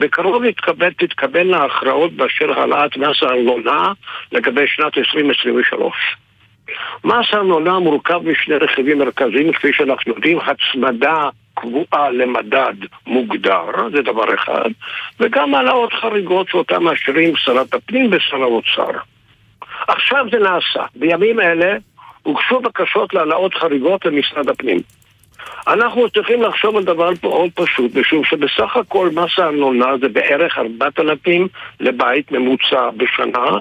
[0.00, 3.92] בקרוב יתקבל, תתקבלנה הכרעות באשר העלאת מס הארנונה
[4.32, 6.16] לגבי שנת 2023.
[7.04, 12.74] מס הארנונה מורכב משני רכיבים מרכזיים, כפי שאנחנו יודעים, הצמדה קבועה למדד
[13.06, 14.70] מוגדר, זה דבר אחד,
[15.20, 18.98] וגם העלאות חריגות שאותן מאשרים שרת הפנים ושר האוצר.
[19.88, 20.84] עכשיו זה נעשה.
[20.96, 21.76] בימים אלה
[22.22, 24.78] הוגשו בקשות להעלאות חריגות למשרד הפנים.
[25.68, 31.48] אנחנו צריכים לחשוב על דבר מאוד פשוט, משום שבסך הכל מס הארנונה זה בערך 4,000
[31.80, 33.58] לבית ממוצע בשנה,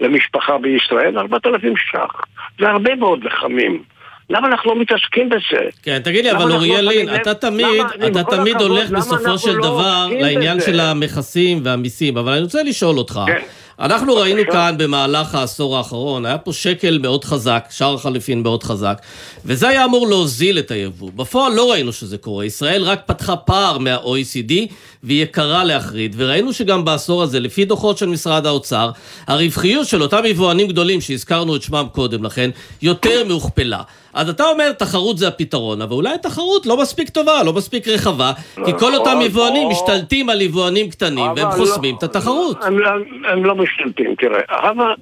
[0.00, 2.20] למשפחה בישראל, 4,000 ש"ח.
[2.58, 3.82] זה הרבה מאוד לחמים.
[4.30, 5.64] למה אנחנו לא מתעסקים בזה?
[5.82, 9.66] כן, תגיד לי, אבל לא אוריאל לין, אתה תמיד, אתה תמיד הולך בסופו של לא
[9.66, 13.20] דבר לעניין של המכסים והמיסים, אבל אני רוצה לשאול אותך.
[13.26, 13.40] כן.
[13.80, 19.00] אנחנו ראינו כאן במהלך העשור האחרון, היה פה שקל מאוד חזק, שער החליפין מאוד חזק,
[19.44, 21.10] וזה היה אמור להוזיל את היבוא.
[21.16, 24.52] בפועל לא ראינו שזה קורה, ישראל רק פתחה פער מה-OECD
[25.02, 28.90] והיא יקרה להחריד, וראינו שגם בעשור הזה, לפי דוחות של משרד האוצר,
[29.26, 32.50] הרווחיות של אותם יבואנים גדולים שהזכרנו את שמם קודם לכן,
[32.82, 33.82] יותר מהוכפלה.
[34.14, 38.32] אז אתה אומר תחרות זה הפתרון, אבל אולי התחרות לא מספיק טובה, לא מספיק רחבה,
[38.64, 42.56] כי כל אותם נכון, יבואנים משתלטים על יבואנים קטנים והם חוסמים את התחרות.
[42.70, 42.90] לא-
[43.28, 44.40] הם לא משתלטים, תראה,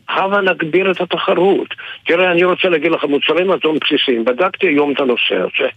[0.08, 1.68] הבה נגביר את התחרות.
[2.06, 5.68] תראה, אני רוצה להגיד לך, מוצרי מזון בסיסיים, בדקתי היום את הנושא הזה.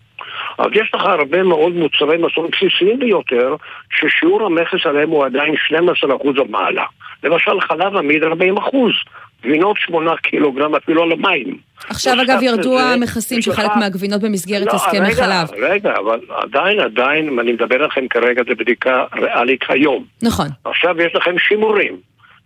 [0.57, 3.55] אז יש לך הרבה מאוד מוצרי מזון בסיסיים ביותר,
[4.09, 6.85] ששיעור המכס עליהם הוא עדיין 12% ומעלה.
[7.23, 8.27] למשל חלב עמיד 40%.
[9.43, 11.57] גבינות שמונה קילוגרם אפילו על המים.
[11.89, 15.47] עכשיו אגב ירדו המכסים של חלק מהגבינות במסגרת לא, הסכמי חלב.
[15.57, 20.03] רגע, אבל עדיין, עדיין, אני מדבר לכם כרגע, זה בדיקה ריאלית היום.
[20.23, 20.47] נכון.
[20.65, 21.97] עכשיו יש לכם שימורים.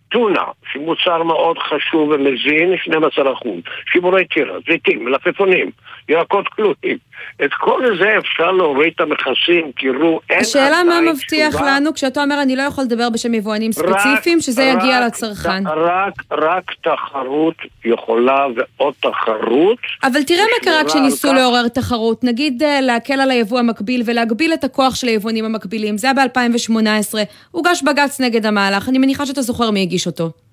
[0.08, 3.60] טונה, שמוצר מאוד חשוב ומזין, 12 אחוז.
[3.92, 5.70] שימורי טירה, זיתים, מלפפונים,
[6.08, 6.98] ירקות כלואים.
[7.44, 11.76] את כל זה אפשר להוריד את המכסים, תראו, אין השאלה מה מבטיח תשובה.
[11.76, 15.66] לנו כשאתה אומר אני לא יכול לדבר בשם יבואנים ספציפיים, שזה רק, יגיע לצרכן.
[15.66, 19.78] רק, רק תחרות יכולה ועוד תחרות.
[20.02, 21.34] אבל תראה מה קרה כשניסו כך...
[21.34, 22.24] לעורר תחרות.
[22.24, 25.98] נגיד אה, להקל על היבוא המקביל ולהגביל את הכוח של היבואנים המקבילים.
[25.98, 27.14] זה היה ב-2018.
[27.50, 28.88] הוגש בג"ץ נגד המהלך.
[28.88, 30.43] אני מניחה שאתה זוכר מי הגיש אותו.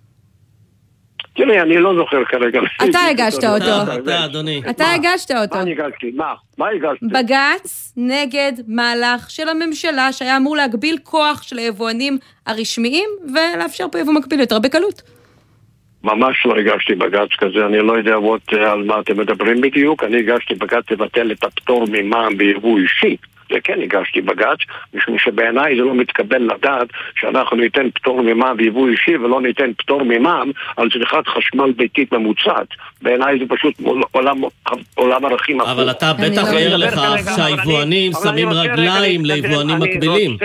[1.33, 2.61] תראי, אני לא זוכר כרגע.
[2.89, 3.93] אתה הגשת אותו.
[4.03, 4.61] אתה, אדוני.
[4.69, 5.55] אתה הגשת אותו.
[5.55, 6.11] מה אני הגשתי?
[6.15, 6.33] מה?
[6.57, 7.05] מה הגשתי?
[7.05, 14.13] בג"ץ נגד מהלך של הממשלה שהיה אמור להגביל כוח של היבואנים הרשמיים ולאפשר פה יבוא
[14.13, 15.01] מקביל יותר בקלות.
[16.03, 18.15] ממש לא הגשתי בג"ץ כזה, אני לא יודע
[18.53, 23.17] אה, על מה אתם מדברים בדיוק, אני הגשתי בג"ץ לבטל את הפטור ממע"מ ביבוא אישי.
[23.51, 24.59] וכן הגשתי בג"ץ,
[24.93, 30.03] משום שבעיניי זה לא מתקבל לדעת שאנחנו ניתן פטור ממע"מ ויבוא אישי ולא ניתן פטור
[30.03, 32.67] ממע"מ על צריכת חשמל ביתית ממוצעת.
[33.01, 33.73] בעיניי זה פשוט
[34.11, 34.41] עולם,
[34.95, 40.37] עולם ערכים אבל אתה בטח לא ער לכך שהיבואנים שמים רגליים ליבואנים מקבילים.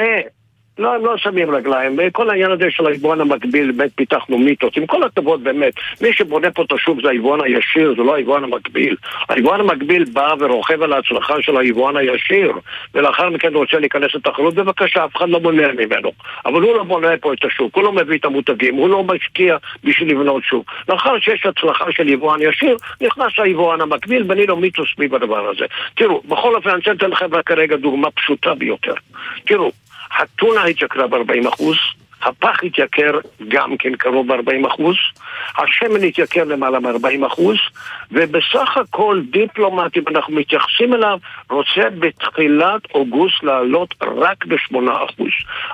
[0.79, 1.99] לא, לא שמים רגליים.
[1.99, 4.77] וכל העניין הזה של היבואן המקביל, באמת פיתחנו מיתות.
[4.77, 8.45] עם כל הכבוד, באמת, מי שבונה פה את השוק זה היבואן הישיר, זה לא היבואן
[8.45, 8.97] המקביל.
[9.29, 12.53] היבואן המקביל בא ורוכב על ההצלחה של היבואן הישיר,
[12.95, 16.13] ולאחר מכן הוא רוצה להיכנס לתחרות, בבקשה, אף אחד לא מונע ממנו.
[16.47, 19.57] אבל הוא לא בונה פה את השוק, הוא לא מביא את המותגים, הוא לא משקיע
[19.85, 20.73] בשביל לבנות שוק.
[20.89, 25.65] לאחר שיש הצלחה של יבואן ישיר, נכנס היבואן המקביל, בנינו מיתוס סביב הדבר הזה.
[25.95, 28.95] תראו, בכל אופן, אני רוצה לתת לכם כרגע דוגמה פשוטה ביותר.
[29.45, 29.73] תראו,
[30.19, 31.77] הטונה התייקרה ב-40 אחוז,
[32.23, 34.97] הפח התייקר גם כן קרוב ב-40 אחוז,
[35.59, 37.57] השמן התייקר למעלה מ-40 אחוז,
[38.13, 41.19] ובסך הכל דיפלומט, אם אנחנו מתייחסים אליו,
[41.51, 45.29] רוצה בתחילת אוגוסט לעלות רק ב-8 אחוז.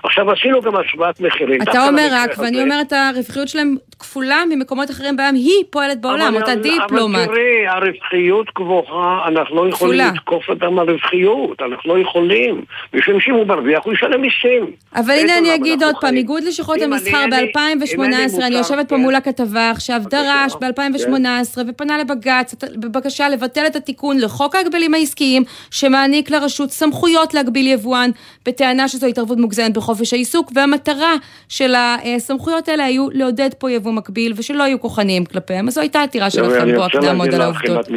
[0.04, 1.62] עכשיו עשינו גם השוואת מחירים.
[1.62, 6.54] אתה אומר רק, ואני אומרת, הרווחיות שלהם כפולה ממקומות אחרים בעולם, היא פועלת בעולם, אותה
[6.54, 7.18] דיפלומט.
[7.18, 12.64] אבל תראי, הרווחיות גבוהה, אנחנו לא יכולים לתקוף אותם על רווחיות, אנחנו לא יכולים.
[12.94, 14.70] משום שאם הוא מרוויח, הוא ישלם מיסים.
[14.96, 19.70] אבל הנה אני אגיד עוד פעם, איגוד לשכות המסחר ב-2018, אני יושבת פה מול הכתבה
[19.70, 27.34] עכשיו, דרש ב-2018 ופנה לבג"ץ בבקשה לבטל את התיקון לחוק ההגבלים העסקיים, שמעניק לרשות סמכויות
[27.34, 28.10] להגביל יבואן,
[28.46, 31.14] בטענה שזו התערבות מוגזמת בחופש העיסוק, והמטרה
[31.48, 35.68] של הסמכויות האלה היו לעודד פה יבוא מקביל, ושלא יהיו כוחניים כלפיהם.
[35.68, 37.88] אז זו הייתה עתירה שלכם פה, נעמוד על העובדות.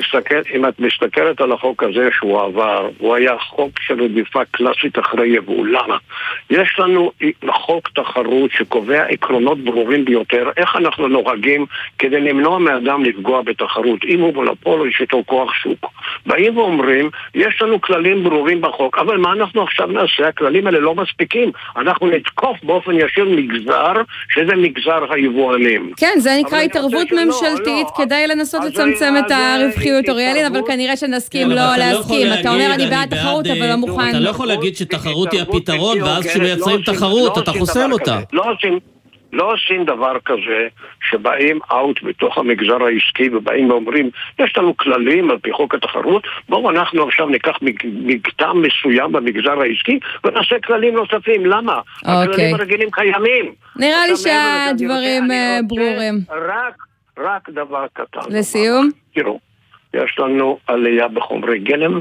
[0.55, 5.27] אם את מסתכלת על החוק הזה שהוא עבר, הוא היה חוק של רדיפה קלאסית אחרי
[5.27, 5.65] יבוא.
[5.65, 5.97] למה?
[6.49, 7.11] יש לנו
[7.49, 11.65] חוק תחרות שקובע עקרונות ברורים ביותר, איך אנחנו נוהגים
[11.99, 13.99] כדי למנוע מאדם לפגוע בתחרות.
[14.07, 15.85] אם הוא מונופול, יש איתו כוח שוק.
[16.25, 20.27] באים ואומרים, יש לנו כללים ברורים בחוק, אבל מה אנחנו עכשיו נעשה?
[20.27, 21.51] הכללים האלה לא מספיקים.
[21.77, 23.93] אנחנו נתקוף באופן ישיר מגזר,
[24.29, 25.91] שזה מגזר היבואנים.
[25.97, 31.47] כן, זה נקרא התערבות ממשלתית לא, כדי לנסות לצמצם את הרווחיות, אוריאלין, אבל כנראה שנסכים
[31.47, 32.27] כן, לא, לא להסכים.
[32.39, 34.09] אתה אומר, אני בעד תחרות, אבל לא מוכן.
[34.09, 38.14] אתה לא יכול להגיד שתחרות היא הפתרון, ואז כשמייצרים תחרות, אתה חוסם אותה.
[38.33, 38.79] לא עושים...
[39.35, 40.67] לא עושים דבר כזה
[41.09, 46.69] שבאים אאוט בתוך המגזר העסקי ובאים ואומרים יש לנו כללים על פי חוק התחרות בואו
[46.69, 51.73] אנחנו עכשיו ניקח מקטע מסוים במגזר העסקי ונעשה כללים נוספים, למה?
[51.73, 52.09] Okay.
[52.09, 52.53] הכללים אוקיי.
[52.53, 53.53] הרגילים קיימים.
[53.75, 56.19] נראה לי שהדברים אה, ברורים.
[56.29, 56.75] רק,
[57.19, 58.19] רק דבר קטן.
[58.29, 58.89] לסיום?
[59.15, 59.39] תראו,
[59.93, 61.99] יש לנו עלייה בחומרי גלם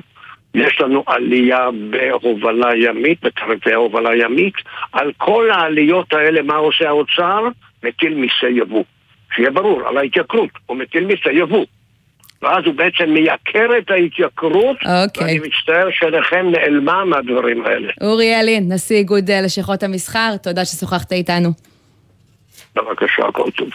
[0.55, 4.55] יש לנו עלייה בהובלה ימית, בתעריפי ההובלה הימית.
[4.93, 7.49] על כל העליות האלה, מה עושה האוצר?
[7.83, 8.85] מטיל מיסי יבוא.
[9.35, 11.65] שיהיה ברור, על ההתייקרות, הוא מטיל מיסי יבוא.
[12.43, 14.89] ואז הוא בעצם מייקר את ההתייקרות, okay.
[15.05, 15.25] אוקיי.
[15.25, 17.93] ואני מצטער שלכם נעלמה מהדברים האלה.
[18.01, 21.49] אורי אלין, נשיא איגוד לשכות המסחר, תודה ששוחחת איתנו.
[22.77, 23.69] בבקשה, הכל טוב.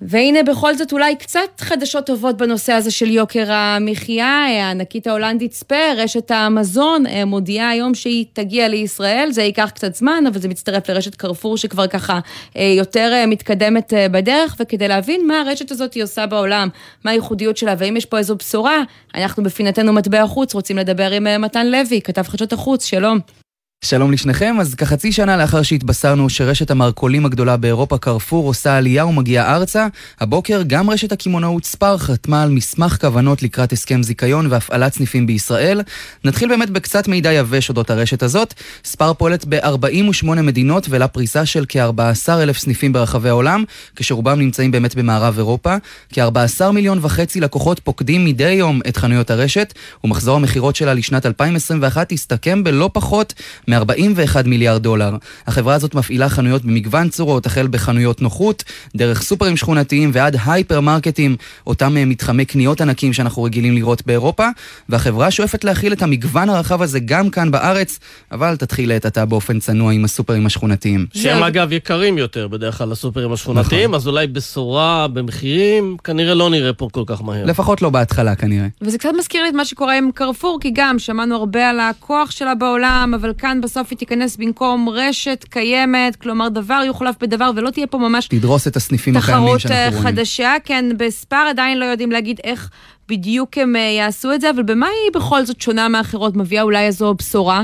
[0.00, 4.46] והנה בכל זאת אולי קצת חדשות טובות בנושא הזה של יוקר המחיה.
[4.46, 9.28] הענקית ההולנדית ספייר, רשת המזון, אה, מודיעה היום שהיא תגיע לישראל.
[9.30, 12.20] זה ייקח קצת זמן, אבל זה מצטרף לרשת קרפור שכבר ככה
[12.56, 14.56] אה, יותר אה, מתקדמת בדרך.
[14.60, 16.68] וכדי להבין מה הרשת הזאת היא עושה בעולם,
[17.04, 18.82] מה הייחודיות שלה, ואם יש פה איזו בשורה,
[19.14, 23.45] אנחנו בפינתנו מטבע חוץ רוצים לדבר עם מתן לוי, כתב חדשות החוץ, שלום.
[23.84, 29.56] שלום לשניכם, אז כחצי שנה לאחר שהתבשרנו שרשת המרכולים הגדולה באירופה, קרפור, עושה עלייה ומגיעה
[29.56, 29.86] ארצה,
[30.20, 35.80] הבוקר גם רשת הקמעונאות ספר חתמה על מסמך כוונות לקראת הסכם זיכיון והפעלת סניפים בישראל.
[36.24, 38.54] נתחיל באמת בקצת מידע יבש אודות הרשת הזאת.
[38.84, 43.64] ספר פועלת ב-48 מדינות ולה פריסה של כ-14 אלף סניפים ברחבי העולם,
[43.96, 45.76] כשרובם נמצאים באמת במערב אירופה.
[46.12, 52.12] כ-14 מיליון וחצי לקוחות פוקדים מדי יום את חנויות הרשת, ומחזור המכירות שלה לשנת 2021
[52.12, 53.34] הסתכם בלא פחות
[53.68, 55.16] מ-41 מיליארד דולר.
[55.46, 58.64] החברה הזאת מפעילה חנויות במגוון צורות, החל בחנויות נוחות,
[58.96, 64.48] דרך סופרים שכונתיים ועד הייפר-מרקטים, אותם אה, מתחמי קניות ענקים שאנחנו רגילים לראות באירופה,
[64.88, 67.98] והחברה שואפת להכיל את המגוון הרחב הזה גם כאן בארץ,
[68.32, 71.06] אבל תתחיל לעת עתה באופן צנוע עם הסופרים השכונתיים.
[71.14, 73.94] שהם אגב יקרים יותר בדרך כלל הסופרים השכונתיים, נכון.
[73.94, 77.44] אז אולי בשורה במחירים, כנראה לא נראה פה כל כך מהר.
[77.44, 78.66] לפחות לא בהתחלה כנראה.
[78.82, 82.30] וזה קצת מזכיר לי את מה שקורה עם קרפור, כי גם שמענו הרבה על הכוח
[82.30, 87.50] שלה בעולם, אבל כאן כאן בסוף היא תיכנס במקום רשת קיימת, כלומר דבר יוחלף בדבר
[87.56, 88.28] ולא תהיה פה ממש...
[88.28, 89.90] תדרוס את הסניפים הקיימים שאנחנו רואים.
[89.90, 92.70] תחרות חדשה, כן, בספר עדיין לא יודעים להגיד איך
[93.08, 96.36] בדיוק הם אה, יעשו את זה, אבל במה היא בכל זאת שונה מאחרות?
[96.36, 97.62] מביאה אולי איזו בשורה?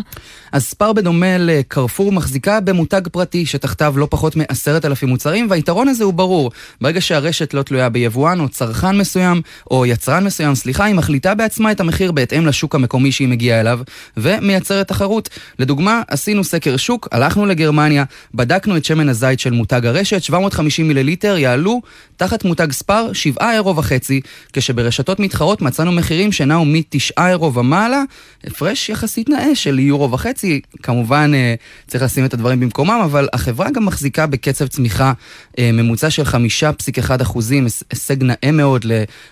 [0.53, 6.05] אז ספר בדומה לקרפור מחזיקה במותג פרטי שתחתיו לא פחות מעשרת אלפים מוצרים, והיתרון הזה
[6.05, 6.51] הוא ברור.
[6.81, 11.73] ברגע שהרשת לא תלויה ביבואן או צרכן מסוים, או יצרן מסוים, סליחה, היא מחליטה בעצמה
[11.73, 13.81] את המחיר בהתאם לשוק המקומי שהיא מגיעה אליו,
[14.17, 15.29] ומייצרת תחרות.
[15.59, 21.37] לדוגמה, עשינו סקר שוק, הלכנו לגרמניה, בדקנו את שמן הזית של מותג הרשת, 750 מיליליטר
[21.37, 21.81] יעלו
[22.17, 24.21] תחת מותג ספר 7 אירו וחצי,
[24.53, 28.03] כשברשתות המתחרות מצאנו מחירים שנעו מ-9 אירו ומעלה,
[28.45, 30.61] הפרש יחסית נאה של יורו וחצי.
[30.83, 31.55] כמובן, אה,
[31.87, 35.13] צריך לשים את הדברים במקומם, אבל החברה גם מחזיקה בקצב צמיחה
[35.59, 38.85] אה, ממוצע של 5.1 אחוזים, הישג נאה מאוד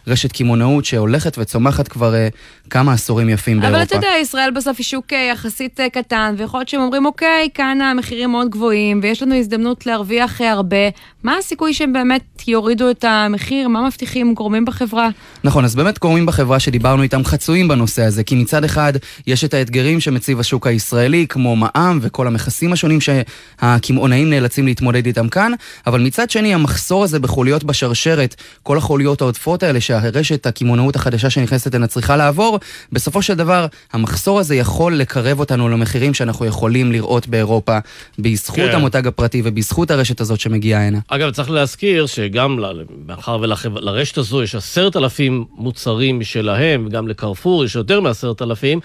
[0.06, 2.28] לרשת קמעונאות שהולכת וצומחת כבר אה,
[2.70, 3.76] כמה עשורים יפים באירופה.
[3.76, 7.80] אבל אתה יודע, ישראל בסוף היא שוק יחסית קטן, ויכול להיות שהם אומרים, אוקיי, כאן
[7.80, 10.88] המחירים מאוד גבוהים, ויש לנו הזדמנות להרוויח הרבה.
[11.22, 13.68] מה הסיכוי שהם באמת יורידו את המחיר?
[13.68, 15.08] מה מבטיחים גורמים בחברה?
[15.44, 18.92] נכון, אז באמת גורמים בחברה שדיברנו איתם חצויים בנושא הזה, כי מצד אחד
[19.26, 25.28] יש את האתגרים שמציב השוק הישראלי, כמו מע"מ וכל המכסים השונים שהקמעונאים נאלצים להתמודד איתם
[25.28, 25.52] כאן,
[25.86, 31.74] אבל מצד שני המחסור הזה בחוליות בשרשרת, כל החוליות העודפות האלה שהרשת הקמעונאות החדשה שנכנסת
[31.74, 32.58] הנה צריכה לעבור,
[32.92, 37.78] בסופו של דבר המחסור הזה יכול לקרב אותנו למחירים שאנחנו יכולים לראות באירופה,
[38.18, 38.74] בזכות כן.
[38.74, 40.98] המותג הפרטי ובזכות הרשת הזאת שמגיעה הנה.
[41.08, 42.58] אגב, צריך להזכיר שגם
[43.06, 45.79] מאחר ולרשת הזו יש עשרת אלפים מוצרים
[46.18, 48.80] משלהם, וגם לקרפור יש יותר מעשרת אלפים,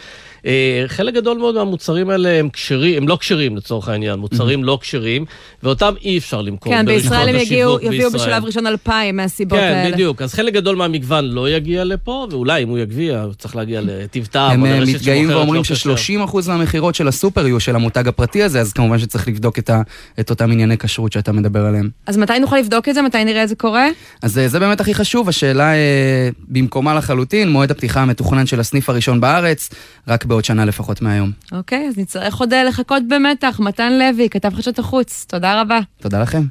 [0.87, 5.25] חלק גדול מאוד מהמוצרים האלה הם כשרים, הם לא כשרים לצורך העניין, מוצרים לא כשרים,
[5.63, 9.89] ואותם אי אפשר למכור כן, בישראל הם יגיעו, יביאו בשלב ראשון אלפיים מהסיבות כן, האלה.
[9.89, 10.21] כן, בדיוק.
[10.21, 14.25] אז חלק גדול מהמגוון לא יגיע לפה, ואולי אם הוא יגיע, הוא צריך להגיע לטיב
[14.25, 18.99] טעם הם מתגאים ואומרים ש-30% מהמכירות של הסופר יהיו של המותג הפרטי הזה, אז כמובן
[18.99, 19.81] שצריך לבדוק את, ה,
[20.19, 21.89] את אותם ענייני כשרות שאתה מדבר עליהם.
[22.07, 23.01] אז מתי נוכל לבדוק את זה?
[23.01, 23.87] מתי נראה את זה קורה?
[24.21, 29.21] אז זה באמת הכי חשוב, השאלה אה, במקומה לחלוטין, מועד הפתיחה המתוכנן של הסניף הראשון
[29.21, 29.69] בארץ,
[30.07, 31.31] רק בעוד שנה לפחות מהיום.
[31.51, 33.59] אוקיי, אז נצטרך עוד לחכות במתח.
[33.59, 35.79] מתן לוי, כתב חדשות החוץ, תודה רבה.
[36.01, 36.41] תודה לכם.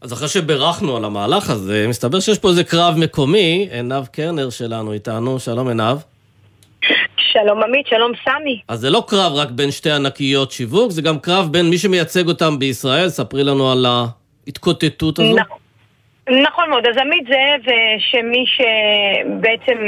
[0.00, 4.92] אז אחרי שבירכנו על המהלך הזה, מסתבר שיש פה איזה קרב מקומי, עינב קרנר שלנו
[4.92, 5.96] איתנו, שלום עינב.
[7.16, 8.60] שלום עמית, שלום סמי.
[8.68, 12.28] אז זה לא קרב רק בין שתי ענקיות שיווק, זה גם קרב בין מי שמייצג
[12.28, 13.86] אותם בישראל, ספרי לנו על
[14.46, 15.36] ההתקוטטות הזו.
[15.36, 15.61] נכון.
[16.28, 19.78] נכון מאוד, אז עמית זאב, אה, שמי שבעצם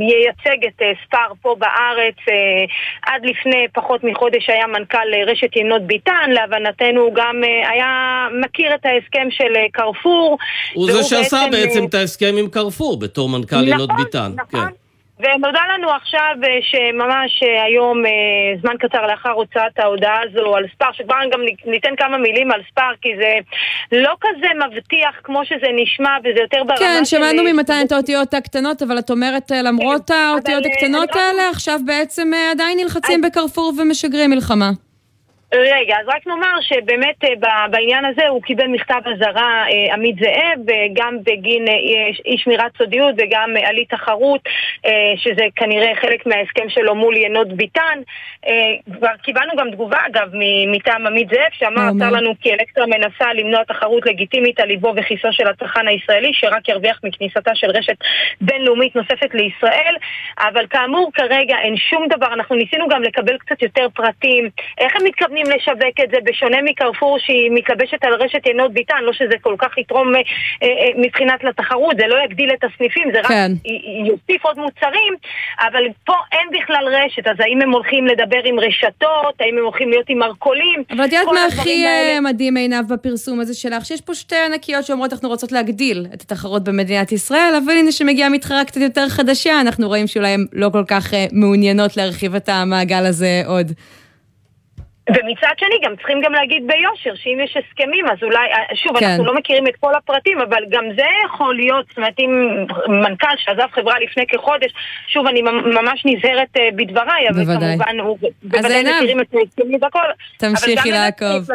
[0.00, 2.64] ייצג את אה, ספאר פה בארץ, אה,
[3.12, 8.86] עד לפני פחות מחודש היה מנכ"ל רשת יינות ביטן, להבנתנו הוא גם היה מכיר את
[8.86, 10.38] ההסכם של קרפור.
[10.74, 14.32] הוא זה שעשה בעצם, בעצם את ההסכם עם קרפור בתור מנכ"ל נכון, יינות ביטן.
[14.36, 14.68] נכון, נכון.
[14.68, 14.85] כן.
[15.20, 18.10] ונודע לנו עכשיו אה, שממש אה, היום, אה,
[18.60, 22.92] זמן קצר לאחר הוצאת ההודעה הזו על ספאר, שכבר גם ניתן כמה מילים על ספאר,
[23.02, 23.38] כי זה
[23.92, 27.16] לא כזה מבטיח כמו שזה נשמע, וזה יותר ברמה כן, של...
[27.18, 31.80] כן, שמענו ממתן את האותיות הקטנות, אבל את אומרת, למרות כן, האותיות הקטנות האלה, עכשיו
[31.86, 34.70] בעצם עדיין נלחצים בקרפור ומשגרים מלחמה.
[35.54, 40.76] רגע, אז רק נאמר שבאמת אה, בעניין הזה הוא קיבל מכתב אזהרה אה, עמית זאב,
[40.92, 41.74] גם בגין אה,
[42.24, 44.40] אי שמירת סודיות וגם על אי תחרות,
[45.16, 48.00] שזה כנראה חלק מההסכם שלו מול ינות ביטן.
[48.98, 50.28] כבר קיבלנו גם תגובה, אגב,
[50.72, 55.28] מטעם עמית זאב, שאמר, צר לנו כי אלקטרה מנסה למנוע תחרות לגיטימית על ליבו וכיסו
[55.32, 57.96] של הצרכן הישראלי, שרק ירוויח מכניסתה של רשת
[58.40, 59.94] בינלאומית נוספת לישראל,
[60.38, 62.34] אבל כאמור, כרגע אין שום דבר.
[62.34, 66.56] אנחנו ניסינו גם לקבל קצת יותר פרטים, איך הם מתכוונים מתכוונים לשווק את זה, בשונה
[66.64, 70.20] מקרפור שהיא מתלבשת על רשת יינות ביטן, לא שזה כל כך יתרום אה,
[70.62, 73.52] אה, מבחינת לתחרות, זה לא יגדיל את הסניפים, זה רק כן.
[74.06, 75.14] יוסיף עוד מוצרים,
[75.60, 79.90] אבל פה אין בכלל רשת, אז האם הם הולכים לדבר עם רשתות, האם הם הולכים
[79.90, 80.82] להיות עם מרכולים?
[80.90, 83.84] אבל את יודעת מה הכי אה, מדהים עינב בפרסום הזה שלך?
[83.84, 88.28] שיש פה שתי ענקיות שאומרות אנחנו רוצות להגדיל את התחרות במדינת ישראל, אבל הנה שמגיעה
[88.28, 93.06] מתחרה קצת יותר חדשה, אנחנו רואים שאולי הן לא כל כך מעוניינות להרחיב את המעגל
[93.06, 93.72] הזה עוד.
[95.10, 99.06] ומצד שני גם צריכים גם להגיד ביושר שאם יש הסכמים אז אולי, אה, שוב, כן.
[99.06, 102.30] אנחנו לא מכירים את כל הפרטים, אבל גם זה יכול להיות, זאת אומרת אם
[102.88, 104.72] מנכ"ל שעזב חברה לפני כחודש,
[105.08, 109.98] שוב, אני ממש נזהרת אה, בדבריי, אבל כמובן הוא בוודאי מכירים את ההסכמים והכל.
[110.36, 111.48] תמשיכי לעקוב.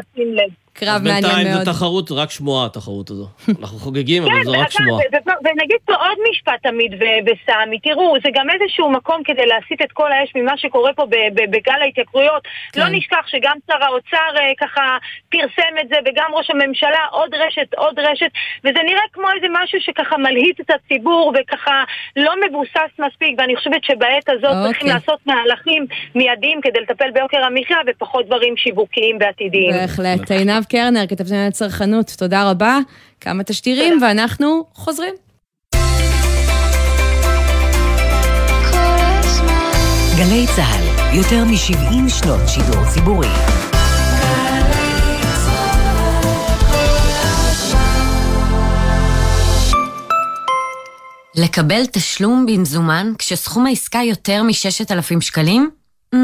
[0.74, 1.36] קרב מעניין מאוד.
[1.36, 3.28] בינתיים זו תחרות, רק שמועה התחרות הזו.
[3.62, 5.04] אנחנו חוגגים, אבל זו רק שמועה.
[5.46, 10.12] ונגיד פה עוד משפט תמיד בסמי, תראו, זה גם איזשהו מקום כדי להסיט את כל
[10.12, 12.44] האש ממה שקורה פה בגל ההתייקרויות.
[12.78, 12.96] לא כן.
[12.96, 14.98] נשכח שגם שר האוצר אה, ככה
[15.30, 18.32] פרסם את זה, וגם ראש הממשלה, עוד רשת, עוד רשת,
[18.64, 21.84] וזה נראה כמו איזה משהו שככה מלהיט את הציבור, וככה
[22.16, 24.94] לא מבוסס מספיק, ואני חושבת שבעת הזאת צריכים אוקיי.
[24.94, 29.72] לעשות מהלכים מיידיים כדי לטפל ביוקר המחיה, ופחות דברים שיווקיים ועתידיים.
[29.72, 30.32] בהחלט.
[30.32, 32.80] עינב קרנר, כתבת על צרכנות, תודה רבה.
[33.22, 35.14] כמה תשדירים, ואנחנו חוזרים.
[40.18, 43.28] גלי צה"ל, יותר מ-70 שנות שידור ציבורי.
[51.36, 55.70] לקבל תשלום במזומן כשסכום העסקה יותר מ-6,000 שקלים?
[56.16, 56.18] Mm,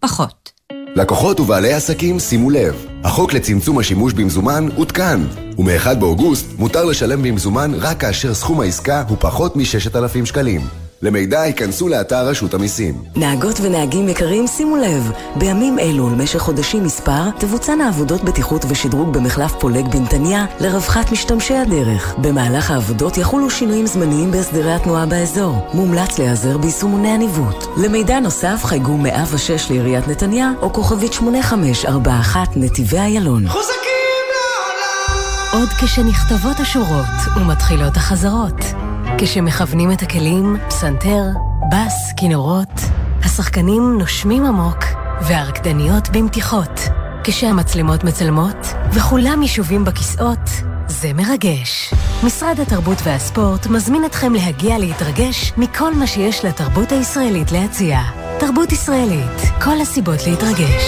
[0.00, 0.47] פחות.
[0.96, 5.20] לקוחות ובעלי עסקים, שימו לב, החוק לצמצום השימוש במזומן עודכן,
[5.58, 10.87] ומ-1 באוגוסט מותר לשלם במזומן רק כאשר סכום העסקה הוא פחות מ-6,000 שקלים.
[11.02, 13.04] למידע ייכנסו לאתר רשות המיסים.
[13.16, 19.52] נהגות ונהגים יקרים, שימו לב, בימים אלו ולמשך חודשים מספר, תבוצענה עבודות בטיחות ושדרוג במחלף
[19.60, 22.14] פולג בנתניה לרווחת משתמשי הדרך.
[22.18, 25.68] במהלך העבודות יחולו שינויים זמניים בהסדרי התנועה באזור.
[25.74, 27.66] מומלץ להיעזר ביישומוני הניווט.
[27.76, 33.48] למידע נוסף חייגו 106 לעיריית נתניה או כוכבית 8541 נתיבי איילון.
[33.48, 35.60] חוזקים לעולם!
[35.60, 38.87] עוד כשנכתבות השורות ומתחילות החזרות.
[39.20, 41.22] כשמכוונים את הכלים, פסנתר,
[41.70, 42.80] בס, כינורות,
[43.24, 44.84] השחקנים נושמים עמוק
[45.20, 46.80] והרקדניות במתיחות.
[47.24, 48.56] כשהמצלמות מצלמות
[48.92, 50.50] וכולם ישובים בכיסאות,
[50.86, 51.94] זה מרגש.
[52.24, 57.98] משרד התרבות והספורט מזמין אתכם להגיע להתרגש מכל מה שיש לתרבות הישראלית להציע.
[58.38, 60.84] תרבות ישראלית, כל הסיבות להתרגש.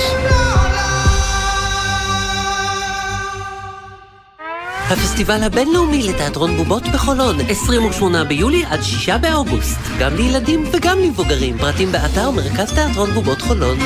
[4.90, 9.78] הפסטיבל הבינלאומי לתיאטרון בובות בחולון, 28 ביולי עד 6 באוגוסט.
[9.98, 11.58] גם לילדים וגם למבוגרים.
[11.58, 13.78] פרטים באתר מרכז תיאטרון בובות חולון.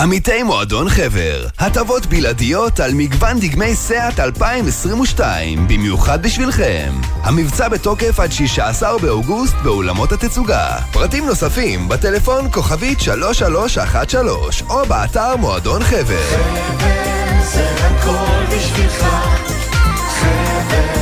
[0.00, 6.92] עמיתי מועדון חבר, הטבות בלעדיות על מגוון דגמי סאט 2022, במיוחד בשבילכם.
[7.22, 10.76] המבצע בתוקף עד 16 באוגוסט באולמות התצוגה.
[10.92, 16.22] פרטים נוספים בטלפון כוכבית 3313 או באתר מועדון חבר.
[16.30, 19.06] חבר זה הכל בשבילך
[20.72, 21.01] there.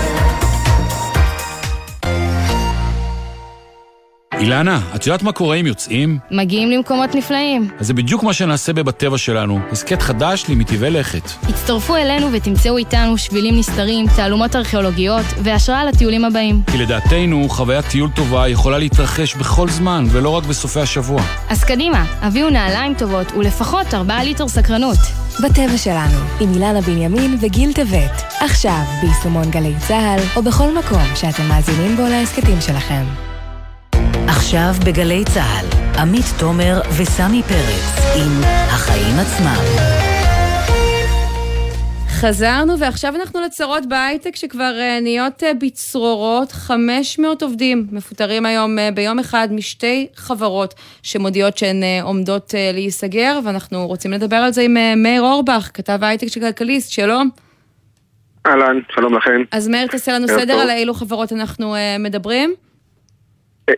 [4.41, 6.19] אילנה, את יודעת מה קורה אם יוצאים?
[6.31, 7.69] מגיעים למקומות נפלאים.
[7.79, 11.31] אז זה בדיוק מה שנעשה בבטבע שלנו, הסכת חדש למטבעי לכת.
[11.49, 16.63] הצטרפו אלינו ותמצאו איתנו שבילים נסתרים, תעלומות ארכיאולוגיות והשראה לטיולים הבאים.
[16.71, 21.23] כי לדעתנו, חוויית טיול טובה יכולה להתרחש בכל זמן, ולא רק בסופי השבוע.
[21.49, 24.99] אז קדימה, הביאו נעליים טובות ולפחות 4 ליטר סקרנות.
[25.45, 28.23] בטבע שלנו, עם אילנה בנימין וגיל טבת.
[28.41, 33.30] עכשיו, ביישומון גלי צה"ל, או בכל מקום שאתם מאזינים בו להסכתים שלכם.
[34.41, 35.67] עכשיו בגלי צה"ל,
[36.01, 39.63] עמית תומר וסמי פרץ עם החיים עצמם.
[42.09, 46.53] חזרנו ועכשיו אנחנו לצרות בהייטק שכבר uh, נהיות uh, בצרורות.
[46.53, 54.11] 500 עובדים מפוטרים היום uh, ביום אחד משתי חברות שמודיעות שהן עומדות להיסגר, ואנחנו רוצים
[54.11, 57.31] לדבר על זה עם מאיר אורבך, כתב ההייטק של כלכליסט, שלום.
[58.47, 59.43] אהלן, שלום לכם.
[59.53, 62.55] אז מאיר, תעשה לנו סדר על אילו חברות אנחנו מדברים.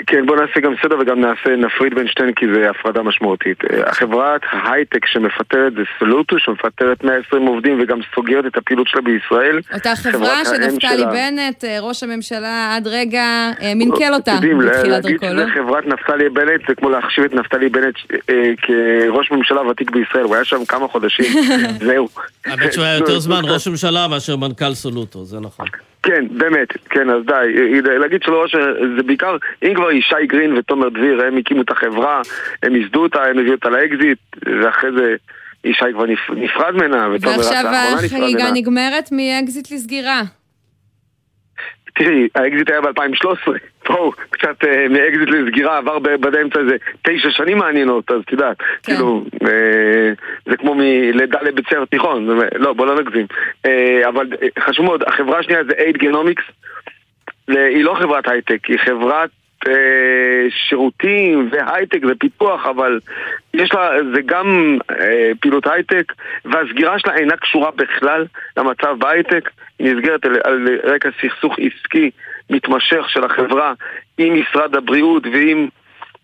[0.06, 3.58] כן, בוא נעשה גם סדר וגם נעשה, נפריד בין שתיהן כי זה הפרדה משמעותית.
[3.86, 9.60] החברת ההייטק שמפטרת זה סולוטו, שמפטרת 120 עובדים וגם סוגרת את הפעילות שלה בישראל.
[9.74, 14.88] אותה חברה שנפתלי בנט, ראש הממשלה עד רגע, מנכ"ל אותה בתחילת דרכו, לא?
[14.88, 17.94] להגיד שזה חברת נפתלי בנט זה כמו להחשיב את נפתלי בנט
[18.62, 21.42] כראש ממשלה ותיק בישראל, הוא היה שם כמה חודשים,
[21.86, 22.08] זהו.
[22.46, 25.66] האמת שהוא היה יותר זמן ראש ממשלה מאשר מנכ"ל סולוטו, זה נכון.
[26.02, 27.82] כן, באמת, כן, אז די.
[27.98, 28.46] להגיד שלא,
[28.96, 32.22] זה בעיקר, אם כבר ישי גרין ותומר דביר, הם הקימו את החברה,
[32.62, 34.18] הם ייסדו אותה, הם הביאו אותה לאקזיט,
[34.62, 35.14] ואחרי זה
[35.64, 36.04] ישי כבר
[36.36, 37.90] נפרד ממנה, ותומר רק לאחרונה נפרד ממנה.
[37.92, 40.22] ועכשיו החגיגה נגמרת מאקזיט לסגירה.
[41.94, 43.50] תראי, האקזיט היה ב-2013,
[43.88, 48.64] בואו, קצת אה, מאקזיט לסגירה, עבר באמצע איזה תשע שנים מעניינות, אז את יודעת, כן.
[48.82, 50.12] כאילו, אה,
[50.46, 53.26] זה כמו מלידה לבית ספר תיכון, לא, בוא לא נגזים.
[53.66, 54.26] אה, אבל
[54.58, 56.44] חשוב מאוד, החברה השנייה זה AID Genomics,
[57.48, 59.30] היא לא חברת הייטק, היא חברת
[60.48, 63.00] שירותים והייטק ופיתוח, אבל
[63.54, 66.12] יש לה, זה גם אה, פעילות הייטק,
[66.44, 68.24] והסגירה שלה אינה קשורה בכלל
[68.56, 72.10] למצב בהייטק, היא נסגרת על, על רקע סכסוך עסקי
[72.52, 73.72] מתמשך של החברה
[74.18, 75.68] עם משרד הבריאות ועם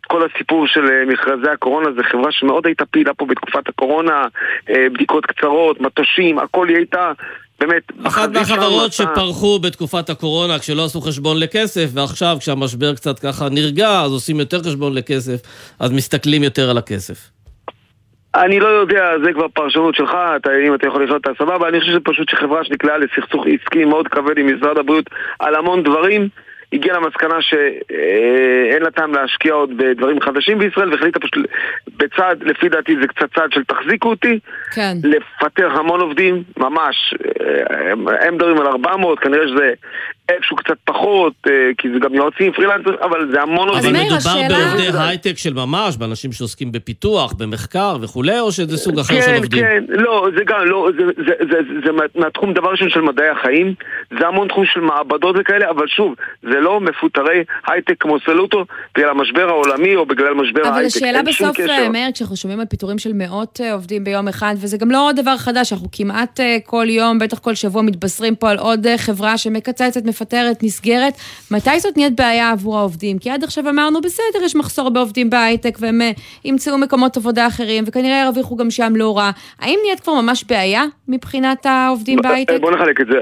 [0.07, 4.25] כל הסיפור של מכרזי הקורונה, זו חברה שמאוד הייתה פעילה פה בתקופת הקורונה,
[4.69, 7.13] בדיקות קצרות, מטושים, הכל היא הייתה
[7.61, 7.83] באמת...
[8.07, 14.13] אחת מהחברות שפרחו בתקופת הקורונה כשלא עשו חשבון לכסף, ועכשיו כשהמשבר קצת ככה נרגע, אז
[14.13, 15.41] עושים יותר חשבון לכסף,
[15.81, 17.38] אז מסתכלים יותר על הכסף.
[18.35, 21.81] אני לא יודע, זה כבר פרשנות שלך, אתה, אם אתה יכול לשאול אותה סבבה, אני
[21.81, 26.29] חושב שזה פשוט שחברה שנקלעה לסכסוך עסקי מאוד כבד עם משרד הבריאות על המון דברים,
[26.73, 31.47] הגיעה למסקנה שאין לה טעם להשקיע עוד בדברים חדשים בישראל והחליטה פשוט
[31.97, 34.39] בצד, לפי דעתי זה קצת צעד של תחזיקו אותי
[34.75, 34.93] כן.
[35.05, 37.15] לפטר המון עובדים, ממש
[37.71, 39.73] הם, הם מדברים על 400, כנראה שזה
[40.29, 41.33] איפשהו קצת פחות,
[41.79, 43.97] כי זה גם יועצים, פרילנסר, אבל זה המון עובדים.
[43.97, 49.15] אבל מדובר בעובדי הייטק של ממש, באנשים שעוסקים בפיתוח, במחקר וכולי, או שזה סוג אחר
[49.15, 49.63] כן, של עובדים?
[49.63, 53.01] כן, כן, לא, זה גם, לא, זה, זה, זה, זה, זה מהתחום דבר ראשון של
[53.01, 53.75] מדעי החיים,
[54.21, 58.65] זה המון תחום של מעבדות וכאלה, אבל שוב, זה לא מפוטרי הייטק כמו סלוטו,
[58.97, 61.57] בגלל המשבר העולמי או בגלל משבר ההייטק, אבל השאלה בסוף,
[61.93, 65.73] מאיר, כשאנחנו שומעים על פיטורים של מאות עובדים ביום אחד, וזה גם לא דבר חדש,
[65.73, 71.13] אנחנו כמעט כל יום, בטח כל שבוע, מתבשרים פה על עוד חברה שמקצצת, מפטרת, נסגרת.
[71.51, 73.19] מתי זאת נהיית בעיה עבור העובדים?
[73.19, 76.11] כי עד עכשיו אמרנו, בסדר, יש מחסור בעובדים בהייטק, והם אה,
[76.45, 79.31] ימצאו מקומות עבודה אחרים, וכנראה ירוויחו גם שם לא רע.
[79.61, 82.61] האם נהיית כבר ממש בעיה מבחינת העובדים בהייטק?
[82.61, 83.19] בוא נחלק את זה.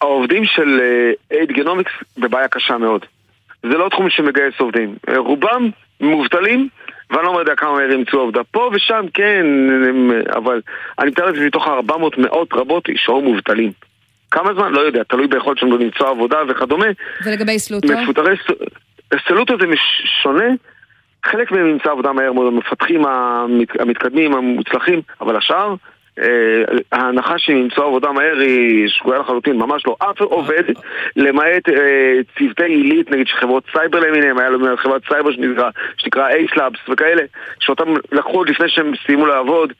[0.00, 0.80] העובדים של
[1.32, 3.04] אייד גנומיקס בבעיה קשה מאוד.
[3.62, 4.94] זה לא תחום שמגייס עובדים.
[5.16, 5.70] רובם
[6.00, 6.68] מובטלים,
[7.10, 8.40] ואני לא יודע כמה מהר ימצאו עובדה.
[8.50, 9.46] פה ושם כן,
[10.36, 10.60] אבל
[10.98, 13.72] אני מתאר לעצמי מתוך 400 מאות רבות יישארו מובטלים.
[14.30, 14.72] כמה זמן?
[14.72, 16.86] לא יודע, תלוי ביכולת שלנו למצוא עבודה וכדומה.
[17.26, 17.88] ולגבי סלוטו?
[18.02, 18.34] מפוטרי
[19.28, 19.66] סלוטו זה
[20.22, 20.48] שונה.
[21.24, 23.06] חלק מהם ימצא עבודה מהר מאוד, המפתחים
[23.78, 25.74] המתקדמים, המוצלחים, אבל השאר,
[26.18, 26.62] אה,
[26.92, 29.96] ההנחה שהם ימצאו עבודה מהר היא שגויה לחלוטין, ממש לא.
[29.98, 30.62] אף עובד,
[31.16, 35.30] למעט אה, צוותי עילית, נגיד שחברות סייבר למיניהם, היה לנו חברת סייבר
[35.96, 37.22] שנקרא אייסלאבס וכאלה,
[37.60, 39.72] שאותם לקחו עוד לפני שהם סיימו לעבוד.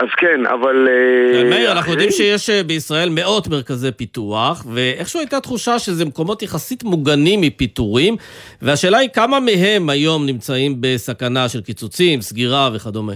[0.00, 0.88] אז כן, אבל...
[0.88, 6.84] אה, מאיר, אנחנו יודעים שיש בישראל מאות מרכזי פיתוח, ואיכשהו הייתה תחושה שזה מקומות יחסית
[6.84, 8.16] מוגנים מפיטורים,
[8.62, 13.12] והשאלה היא כמה מהם היום נמצאים בסכנה של קיצוצים, סגירה וכדומה.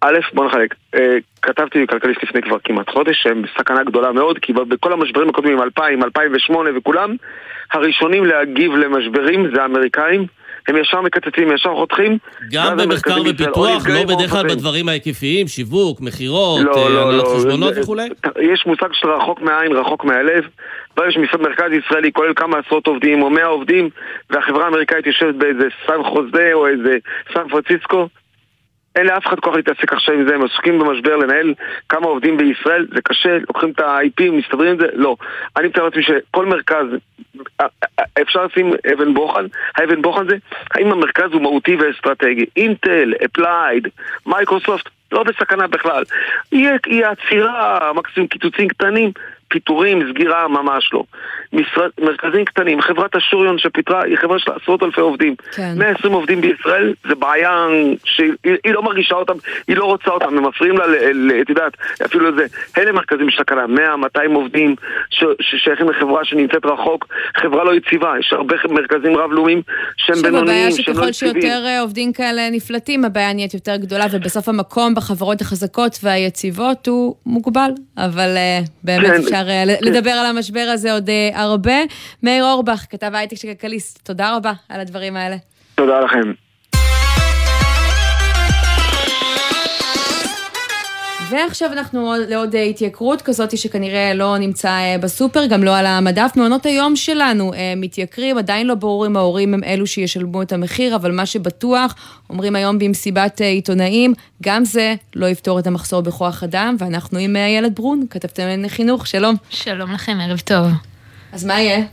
[0.00, 0.74] א', בוא נחלק.
[0.94, 5.62] אה, כתבתי בכלכליסט לפני כבר כמעט חודש שהם בסכנה גדולה מאוד, כי בכל המשברים הקודמים,
[5.62, 7.16] 2000, 2008 וכולם,
[7.72, 10.26] הראשונים להגיב למשברים זה האמריקאים.
[10.68, 12.18] הם ישר מקצצים, ישר חותכים.
[12.52, 17.34] גם במחקר ופיתוח, לא בדרך כלל בדברים ההיקפיים, שיווק, מכירות, לא, אה, לא, הנהלת לא.
[17.36, 18.08] חשבונות זה- וכולי?
[18.40, 20.44] יש מושג של רחוק מהעין, רחוק מהלב.
[20.96, 23.90] ברגע שמשרד מרכז ישראלי כולל כמה עשרות עובדים או מאה עובדים,
[24.30, 26.92] והחברה האמריקאית יושבת באיזה סן חוזה או איזה
[27.34, 28.08] סן פרנסיסקו,
[28.96, 31.54] אין לאף אחד כוח להתעסק עכשיו עם זה, הם עסוקים במשבר לנהל
[31.88, 35.16] כמה עובדים בישראל, זה קשה, לוקחים את ה-IP, מסתדרים עם זה, לא.
[35.56, 36.86] אני מתאר לעצמי שכל מרכז,
[38.22, 40.36] אפשר לשים אבן בוחן, האבן בוחן זה,
[40.74, 42.46] האם המרכז הוא מהותי ואסטרטגי.
[42.56, 43.88] אינטל, אפלייד,
[44.26, 46.02] מייקרוסופט, לא בסכנה בכלל.
[46.52, 49.10] יהיה, עצירה, מקסימום קיצוצים קטנים,
[49.48, 51.04] פיטורים, סגירה, ממש לא.
[51.52, 55.34] משרד, מרכזים קטנים, חברת אשוריון שפיטרה היא חברה של עשרות אלפי עובדים.
[55.52, 55.74] כן.
[55.76, 57.66] 120 עובדים בישראל זה בעיה
[58.04, 58.32] שהיא
[58.64, 59.32] היא לא מרגישה אותם,
[59.68, 60.84] היא לא רוצה אותם, הם מפריעים לה,
[61.40, 61.72] את יודעת,
[62.06, 62.46] אפילו לזה.
[62.78, 64.74] אלה מרכזים של תקלה, 100, 200 עובדים
[65.40, 69.62] ששייכים לחברה שנמצאת רחוק, חברה לא יציבה, יש הרבה מרכזים רב-לאומיים
[69.96, 71.42] שהם עכשיו הבעיה בינוניים, שהם לא שככל יציבים.
[71.42, 77.14] שיותר אה, עובדים כאלה נפלטים, הבעיה נהיית יותר גדולה, ובסוף המקום בחברות החזקות והיציבות הוא
[77.26, 77.70] מוגבל.
[77.98, 79.84] אבל אה, באמת כן, אפשר אה, כן.
[79.84, 81.76] לדבר על המשבר הזה עוד אה, הרבה.
[82.22, 85.36] מאיר אורבך, כתב הייטק של כלכליסט, תודה רבה על הדברים האלה.
[85.74, 86.47] תודה לכם.
[91.30, 95.86] ועכשיו אנחנו עוד- לעוד אה, התייקרות כזאת שכנראה לא נמצא אה, בסופר, גם לא על
[95.86, 96.30] המדף.
[96.36, 100.96] מעונות היום שלנו אה, מתייקרים, עדיין לא ברור אם ההורים הם אלו שישלמו את המחיר,
[100.96, 101.94] אבל מה שבטוח,
[102.30, 107.74] אומרים היום במסיבת עיתונאים, גם זה לא יפתור את המחסור בכוח אדם, ואנחנו עם איילת
[107.74, 109.36] ברון, כתבתם חינוך, שלום.
[109.50, 110.66] שלום לכם, ערב טוב.
[111.32, 111.84] אז מה יהיה?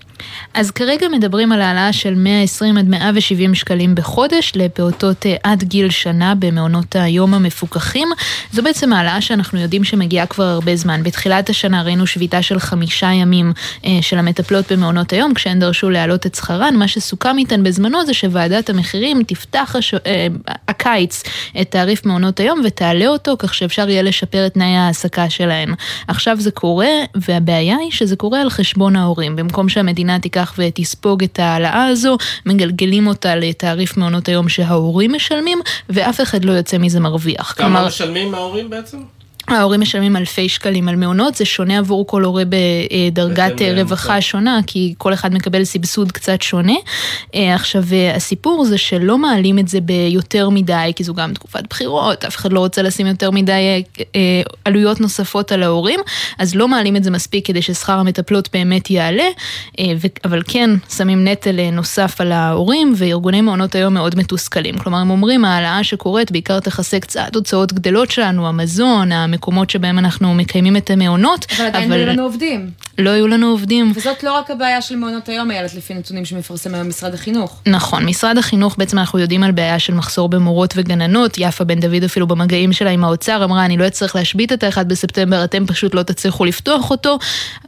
[0.54, 5.90] אז כרגע מדברים על העלאה של 120 עד 170 שקלים בחודש לפעוטות אה, עד גיל
[5.90, 8.08] שנה במעונות היום המפוקחים.
[8.52, 11.04] זו בעצם העלאה שאנחנו יודעים שמגיעה כבר הרבה זמן.
[11.04, 13.54] בתחילת השנה ראינו שביתה של חמישה ימים
[13.86, 16.76] אה, של המטפלות במעונות היום, כשהן דרשו להעלות את שכרן.
[16.76, 19.94] מה שסוכם איתן בזמנו זה שוועדת המחירים תפתח הש...
[19.94, 20.28] אה,
[20.68, 21.24] הקיץ
[21.62, 25.74] את תעריף מעונות היום ותעלה אותו, כך שאפשר יהיה לשפר את תנאי ההעסקה שלהן.
[26.08, 29.36] עכשיו זה קורה, והבעיה היא שזה קורה על חשבון ההורים.
[29.36, 36.22] במקום שהמדינה תיקח ותספוג את ההעלאה הזו, מגלגלים אותה לתעריף מעונות היום שההורים משלמים, ואף
[36.22, 37.54] אחד לא יוצא מזה מרוויח.
[37.58, 38.98] כמה משלמים מההורים בעצם?
[39.48, 44.94] ההורים משלמים אלפי שקלים על מעונות, זה שונה עבור כל הורה בדרגת רווחה שונה, כי
[44.98, 46.74] כל אחד מקבל סבסוד קצת שונה.
[47.36, 51.64] אה, עכשיו, אה, הסיפור זה שלא מעלים את זה ביותר מדי, כי זו גם תקופת
[51.70, 53.84] בחירות, אף אחד לא רוצה לשים יותר מדי
[54.16, 56.00] אה, עלויות נוספות על ההורים,
[56.38, 59.28] אז לא מעלים את זה מספיק כדי ששכר המטפלות באמת יעלה,
[60.26, 64.78] אבל כן שמים נטל נוסף על ההורים, וארגוני מעונות היום מאוד מתוסכלים.
[64.78, 70.34] כלומר, הם אומרים, ההעלאה שקורית בעיקר תכסה קצת הוצאות גדלות שלנו, המזון, המקומות שבהם אנחנו
[70.34, 72.70] מקיימים את המעונות, אבל עדיין לא יהיו לנו עובדים.
[72.98, 73.92] לא היו לנו עובדים.
[73.96, 77.62] וזאת לא רק הבעיה של מעונות היום, איילת, לפי נתונים שמפרסם היום משרד החינוך.
[77.66, 82.04] נכון, משרד החינוך בעצם אנחנו יודעים על בעיה של מחסור במורות וגננות, יפה בן דוד
[82.04, 85.96] אפילו במגעים שלה עם האוצר אמרה אני לא אצטרך להשבית את האחד בספטמבר, אתם פשוט
[85.96, 87.20] לא תצליחו לפתוח אותו.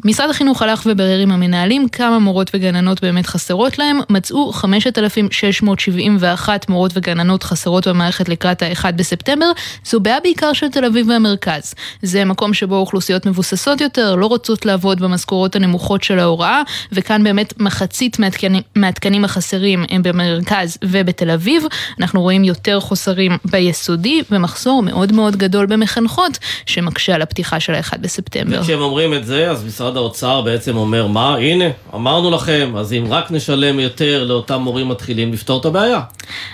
[0.05, 6.91] משרד החינוך הלך וברר עם המנהלים כמה מורות וגננות באמת חסרות להם, מצאו 5,671 מורות
[6.95, 9.51] וגננות חסרות במערכת לקראת האחד בספטמבר,
[9.85, 11.73] זו בעיה בעיקר של תל אביב והמרכז.
[12.01, 15.16] זה מקום שבו אוכלוסיות מבוססות יותר, לא רוצות לעבוד במס...
[15.17, 16.61] המשכורות הנמוכות של ההוראה,
[16.91, 21.63] וכאן באמת מחצית מהתקנים, מהתקנים החסרים הם במרכז ובתל אביב.
[21.99, 27.97] אנחנו רואים יותר חוסרים ביסודי, ומחסור מאוד מאוד גדול במחנכות, שמקשה על הפתיחה של ה-1
[28.01, 28.59] בספטמבר.
[28.59, 31.65] וכשהם אומרים את זה, אז משרד האוצר בעצם אומר, מה, הנה,
[31.95, 36.01] אמרנו לכם, אז אם רק נשלם יותר לאותם מורים מתחילים, נפתור את הבעיה.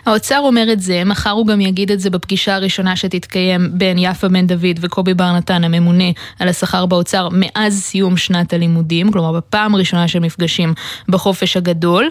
[0.05, 4.28] האוצר אומר את זה, מחר הוא גם יגיד את זה בפגישה הראשונה שתתקיים בין יפה
[4.28, 6.03] בן דוד וקובי בר נתן, הממונה
[6.39, 10.74] על השכר באוצר, מאז סיום שנת הלימודים, כלומר בפעם הראשונה שהם נפגשים
[11.10, 12.10] בחופש הגדול.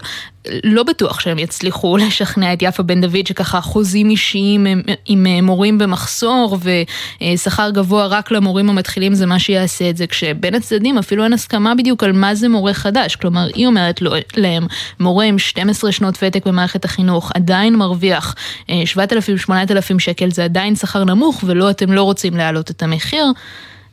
[0.64, 5.78] לא בטוח שהם יצליחו לשכנע את יפה בן דוד שככה חוזים אישיים עם, עם מורים
[5.78, 11.32] במחסור ושכר גבוה רק למורים המתחילים זה מה שיעשה את זה, כשבין הצדדים אפילו אין
[11.32, 13.16] הסכמה בדיוק על מה זה מורה חדש.
[13.16, 14.66] כלומר, היא אומרת לו, להם,
[15.00, 18.34] מורה עם 12 שנות ותק במערכת החינוך עדיין מרוויח
[18.68, 23.26] 7,000-8,000 שקל, זה עדיין שכר נמוך ולא אתם לא רוצים להעלות את המחיר.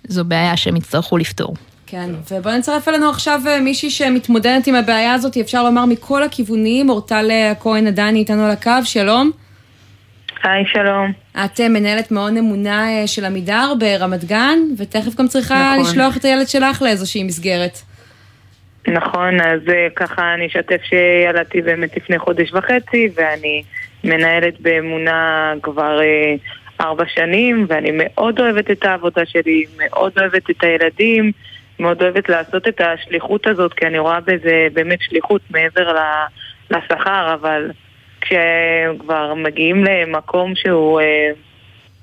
[0.08, 1.54] זו בעיה שהם יצטרכו לפתור.
[1.92, 6.90] כן, ובוא נצרף אלינו עכשיו אה, מישהי שמתמודדת עם הבעיה הזאת, אפשר לומר מכל הכיוונים,
[6.90, 9.32] אורטל הכהן עדני איתנו על הקו, שלום.
[10.44, 11.12] היי, שלום.
[11.46, 15.92] את אה, מנהלת מעון אמונה אה, של עמידר ברמת גן, ותכף גם צריכה נכון.
[15.92, 17.78] לשלוח את הילד שלך לאיזושהי מסגרת.
[18.88, 23.64] נכון, אז אה, ככה אני אשתף שילדתי באמת לפני חודש וחצי, ואני
[24.04, 26.36] מנהלת באמונה כבר אה,
[26.82, 31.32] ארבע שנים, ואני מאוד אוהבת את העבודה שלי, מאוד אוהבת את הילדים,
[31.80, 35.96] מאוד אוהבת לעשות את השליחות הזאת, כי אני רואה בזה באמת שליחות מעבר
[36.72, 37.72] לשכר, אבל
[38.22, 41.02] כשכבר מגיעים למקום שהוא...
[41.02, 41.30] אה,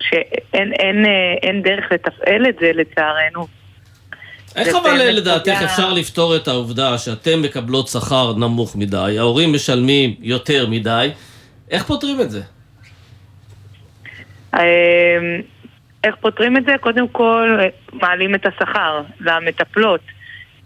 [0.01, 1.11] שאין אין, אה,
[1.43, 3.47] אין דרך לתפעל את זה לצערנו.
[4.57, 9.53] איך אבל באמת לדעתך פוגע- אפשר לפתור את העובדה שאתם מקבלות שכר נמוך מדי, ההורים
[9.53, 11.11] משלמים יותר מדי,
[11.70, 12.41] איך פותרים את זה?
[16.07, 16.74] איך פותרים את זה?
[16.80, 17.59] קודם כל,
[17.92, 20.00] מעלים את השכר למטפלות,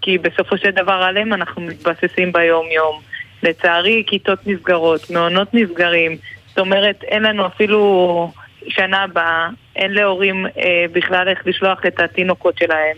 [0.01, 3.01] כי בסופו של דבר עליהם אנחנו מתבססים ביום-יום.
[3.43, 6.17] לצערי, כיתות נסגרות, מעונות נסגרים,
[6.49, 8.33] זאת אומרת, אין לנו אפילו
[8.69, 12.97] שנה הבאה, אין להורים אה, בכלל איך לשלוח את התינוקות שלהם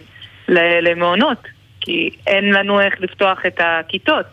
[0.83, 1.39] למעונות,
[1.81, 4.27] כי אין לנו איך לפתוח את הכיתות.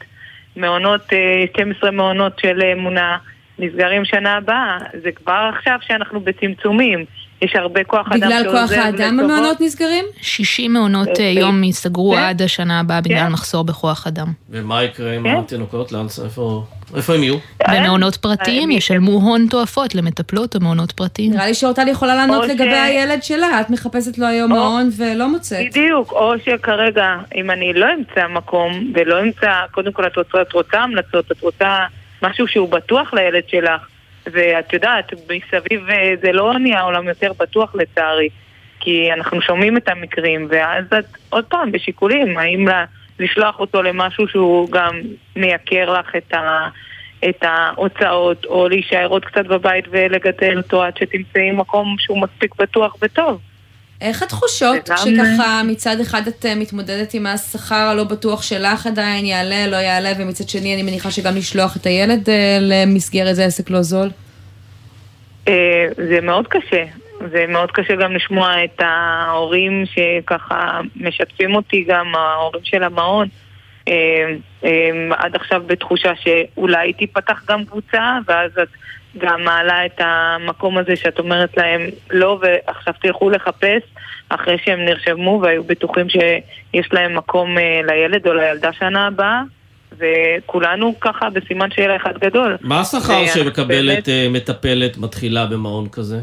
[0.56, 3.18] מעונות, אה, 12 מעונות של אמונה
[3.60, 7.06] נסגרים שנה הבאה, זה כבר עכשיו שאנחנו בצמצומים.
[7.42, 9.20] יש הרבה כוח אדם בגלל שעוזר כוח האדם.
[9.20, 10.06] המעונות נסגרים?
[10.22, 12.22] 60 מעונות אה, אה, יום ייסגרו כן.
[12.22, 13.32] עד השנה הבאה בגלל כן.
[13.32, 14.28] מחסור בכוח אדם.
[14.50, 15.38] ומה יקרה עם כן.
[15.38, 15.92] התינוקות?
[15.92, 16.64] לאן, איפה,
[16.96, 17.36] איפה הם יהיו?
[17.70, 21.32] במעונות פרטיים ישלמו הון תועפות למטפלות או מעונות פרטיים.
[21.32, 25.66] נראה לי שאורטל יכולה לענות לגבי הילד שלה, את מחפשת לו היום מעון ולא מוצאת.
[25.70, 30.54] בדיוק, או שכרגע, אם אני לא אמצא מקום ולא אמצא, קודם כל את רוצה, את
[30.54, 31.86] רוצה המלצות, את רוצה
[32.24, 33.82] משהו שהוא בטוח לילד שלך,
[34.32, 38.30] ואת יודעת, מסביב אה, זה לא נהיה עולם יותר בטוח לצערי,
[38.80, 42.86] כי אנחנו שומעים את המקרים, ואז את עוד פעם בשיקולים, האם לה,
[43.20, 45.02] לשלוח אותו למשהו שהוא גם
[45.36, 46.68] מייקר לך את ה...
[47.30, 52.96] את ההוצאות, או להישאר עוד קצת בבית ולגדל אותו עד שתמצאי מקום שהוא מספיק בטוח
[53.02, 53.42] וטוב.
[54.02, 59.68] איך התחושות כשככה מצד אחד את אה, מתמודדת עם השכר הלא בטוח שלך עדיין, יעלה,
[59.68, 63.82] לא יעלה, ומצד שני אני מניחה שגם לשלוח את הילד אה, למסגרת זה עסק לא
[63.82, 64.10] זול?
[65.48, 66.84] אה, זה מאוד קשה.
[67.32, 73.28] זה מאוד קשה גם לשמוע את ההורים שככה משתפים אותי, גם ההורים של המעון.
[75.12, 78.68] עד עכשיו בתחושה שאולי תיפתח גם קבוצה, ואז את
[79.18, 81.82] גם מעלה את המקום הזה שאת אומרת להם
[82.12, 83.82] לא, ועכשיו תלכו לחפש
[84.30, 89.42] אחרי שהם נרשמו והיו בטוחים שיש להם מקום אה, לילד או לילדה שנה הבאה.
[89.98, 92.58] וכולנו ככה בסימן שאלה אחד גדול.
[92.62, 96.18] מה השכר ואנחנו באמת- שמקבלת אה, מטפלת מתחילה במעון כזה?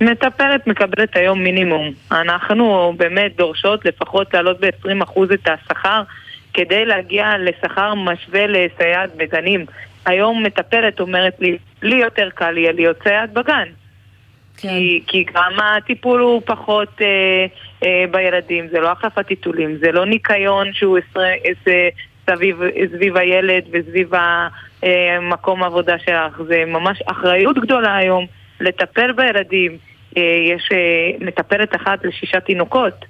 [0.00, 1.90] מטפלת מקבלת היום מינימום.
[2.12, 6.02] אנחנו באמת דורשות לפחות להעלות ב-20% את השכר
[6.54, 9.66] כדי להגיע לשכר משווה לסייעת בגנים.
[10.06, 13.68] היום מטפלת אומרת לי, לי יותר קל יהיה להיות סייעת בגן.
[14.56, 14.68] כן.
[14.68, 17.46] כי, כי גם הטיפול הוא פחות אה,
[17.84, 21.88] אה, בילדים, זה לא החלפת טיטולים, זה לא ניקיון שהוא עשרה, עשרה,
[22.26, 22.60] סביב,
[22.96, 24.12] סביב הילד וסביב
[24.82, 28.26] המקום העבודה שלך, זה ממש אחריות גדולה היום
[28.60, 29.78] לטפל בילדים.
[30.16, 30.22] אה,
[30.54, 33.04] יש אה, מטפלת אחת לשישה תינוקות.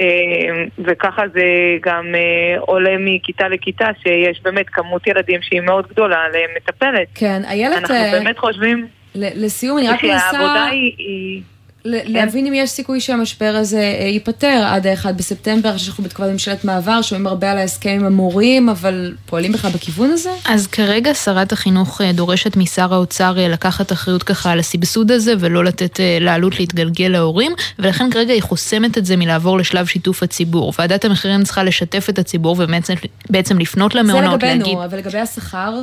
[0.00, 0.04] אה,
[0.84, 1.44] וככה זה
[1.82, 7.08] גם אה, עולה מכיתה לכיתה, שיש באמת כמות ילדים שהיא מאוד גדולה למטפלת.
[7.14, 10.18] כן, איילת, אנחנו אה, באמת חושבים לסיום אני רק מנסה...
[10.30, 11.42] שהעבודה היא...
[11.86, 17.02] להבין אם יש סיכוי שהמשבר הזה אה, ייפתר עד ה-1 בספטמבר, שאנחנו בתקופת ממשלת מעבר,
[17.02, 20.30] שומעים הרבה על ההסכם עם המורים, אבל פועלים בכלל בכיוון הזה?
[20.44, 25.34] אז כרגע שרת החינוך אה, דורשת משר האוצר אה, לקחת אחריות ככה על הסבסוד הזה
[25.38, 30.72] ולא לתת לעלות להתגלגל להורים, ולכן כרגע היא חוסמת את זה מלעבור לשלב שיתוף הציבור.
[30.78, 32.94] ועדת המחירים צריכה לשתף את הציבור ובעצם
[33.30, 34.60] בעצם לפנות זה למעונות, להגיד...
[34.60, 35.74] לגבינו, אבל לגבי השכר,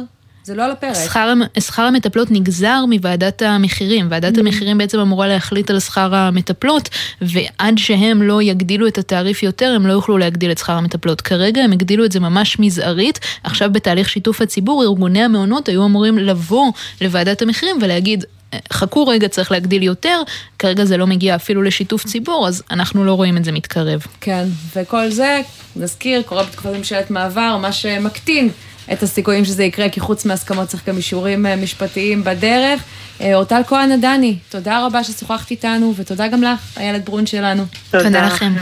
[0.43, 0.95] זה לא על הפרק.
[1.05, 4.07] שכר, שכר המטפלות נגזר מוועדת המחירים.
[4.09, 6.89] ועדת המחירים בעצם אמורה להחליט על שכר המטפלות,
[7.21, 11.21] ועד שהם לא יגדילו את התעריף יותר, הם לא יוכלו להגדיל את שכר המטפלות.
[11.21, 13.19] כרגע הם הגדילו את זה ממש מזערית.
[13.43, 16.71] עכשיו בתהליך שיתוף הציבור, ארגוני המעונות היו אמורים לבוא
[17.01, 18.25] לוועדת המחירים ולהגיד,
[18.73, 20.21] חכו רגע, צריך להגדיל יותר,
[20.59, 24.01] כרגע זה לא מגיע אפילו לשיתוף ציבור, אז אנחנו לא רואים את זה מתקרב.
[24.21, 25.41] כן, וכל זה,
[25.75, 28.49] נזכיר, קורה בתקופת ממשלת מעבר, מה שמקטין
[28.93, 32.84] את הסיכויים שזה יקרה, כי חוץ מהסכמות צריך גם אישורים אה, משפטיים בדרך.
[33.21, 37.63] אה, אורטל כהן עדני, תודה רבה ששוחחת איתנו, ותודה גם לך, איילת ברון שלנו.
[37.91, 38.53] תודה לכם.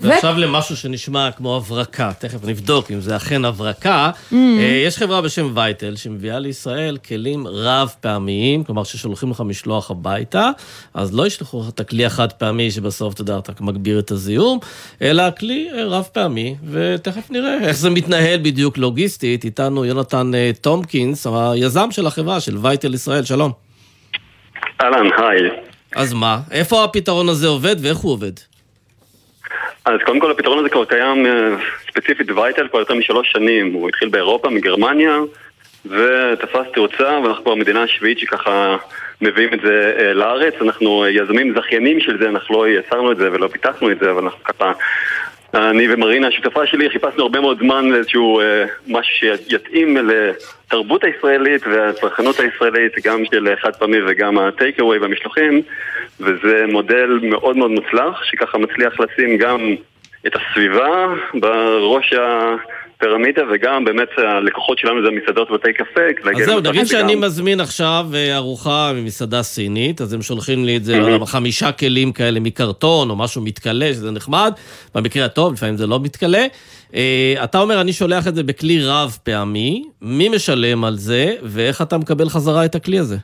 [0.00, 4.10] ועכשיו למשהו שנשמע כמו הברקה, תכף נבדוק אם זה אכן הברקה.
[4.10, 4.34] Mm.
[4.34, 10.50] אה, יש חברה בשם וייטל שמביאה לישראל כלים רב פעמיים, כלומר ששולחים לך משלוח הביתה,
[10.94, 14.58] אז לא ישלחו לך את הכלי החד פעמי שבסוף, אתה יודע, אתה מגביר את הזיהום,
[15.02, 19.44] אלא כלי אה, רב פעמי, ותכף נראה איך זה מתנהל בדיוק לוגיסטית.
[19.44, 23.52] איתנו יונתן אה, טומקינס, היזם של החברה, של וייטל ישראל, שלום.
[24.82, 25.50] אהלן, היי.
[25.96, 28.32] אז מה, איפה הפתרון הזה עובד ואיך הוא עובד?
[29.84, 31.56] אז קודם כל הפתרון הזה כבר קיים אה,
[31.90, 33.72] ספציפית וייטל כבר יותר משלוש שנים.
[33.72, 35.18] הוא התחיל באירופה, מגרמניה,
[35.86, 38.76] ותפס תאוצה, ואנחנו כבר המדינה השביעית שככה
[39.20, 40.54] מביאים את זה אה, לארץ.
[40.60, 44.10] אנחנו אה, יזמים זכיינים של זה, אנחנו לא יצרנו את זה ולא פיתחנו את זה,
[44.10, 44.72] אבל אנחנו ככה...
[45.54, 52.40] אני ומרינה, השותפה שלי, חיפשנו הרבה מאוד זמן לאיזשהו אה, משהו שיתאים לתרבות הישראלית והצרכנות
[52.40, 55.62] הישראלית, גם של חד פעמי וגם הטייק אווי והמשלוחים,
[56.20, 59.74] וזה מודל מאוד מאוד מוצלח, שככה מצליח לשים גם
[60.26, 62.14] את הסביבה בראש
[62.98, 66.00] הפירמידה, וגם באמת הלקוחות שלנו זה המסעדות ובתי קפה.
[66.36, 70.84] אז זהו, נגיד שאני מזמין עכשיו אה, ארוחה ממסעדה סינית, אז הם שולחים לי את
[70.84, 74.52] זה, יודע, חמישה כלים כאלה מקרטון או משהו מתכלה, שזה נחמד,
[74.94, 76.46] במקרה הטוב, לפעמים זה לא מתכלה.
[76.94, 81.82] אה, אתה אומר, אני שולח את זה בכלי רב פעמי, מי משלם על זה, ואיך
[81.82, 83.16] אתה מקבל חזרה את הכלי הזה?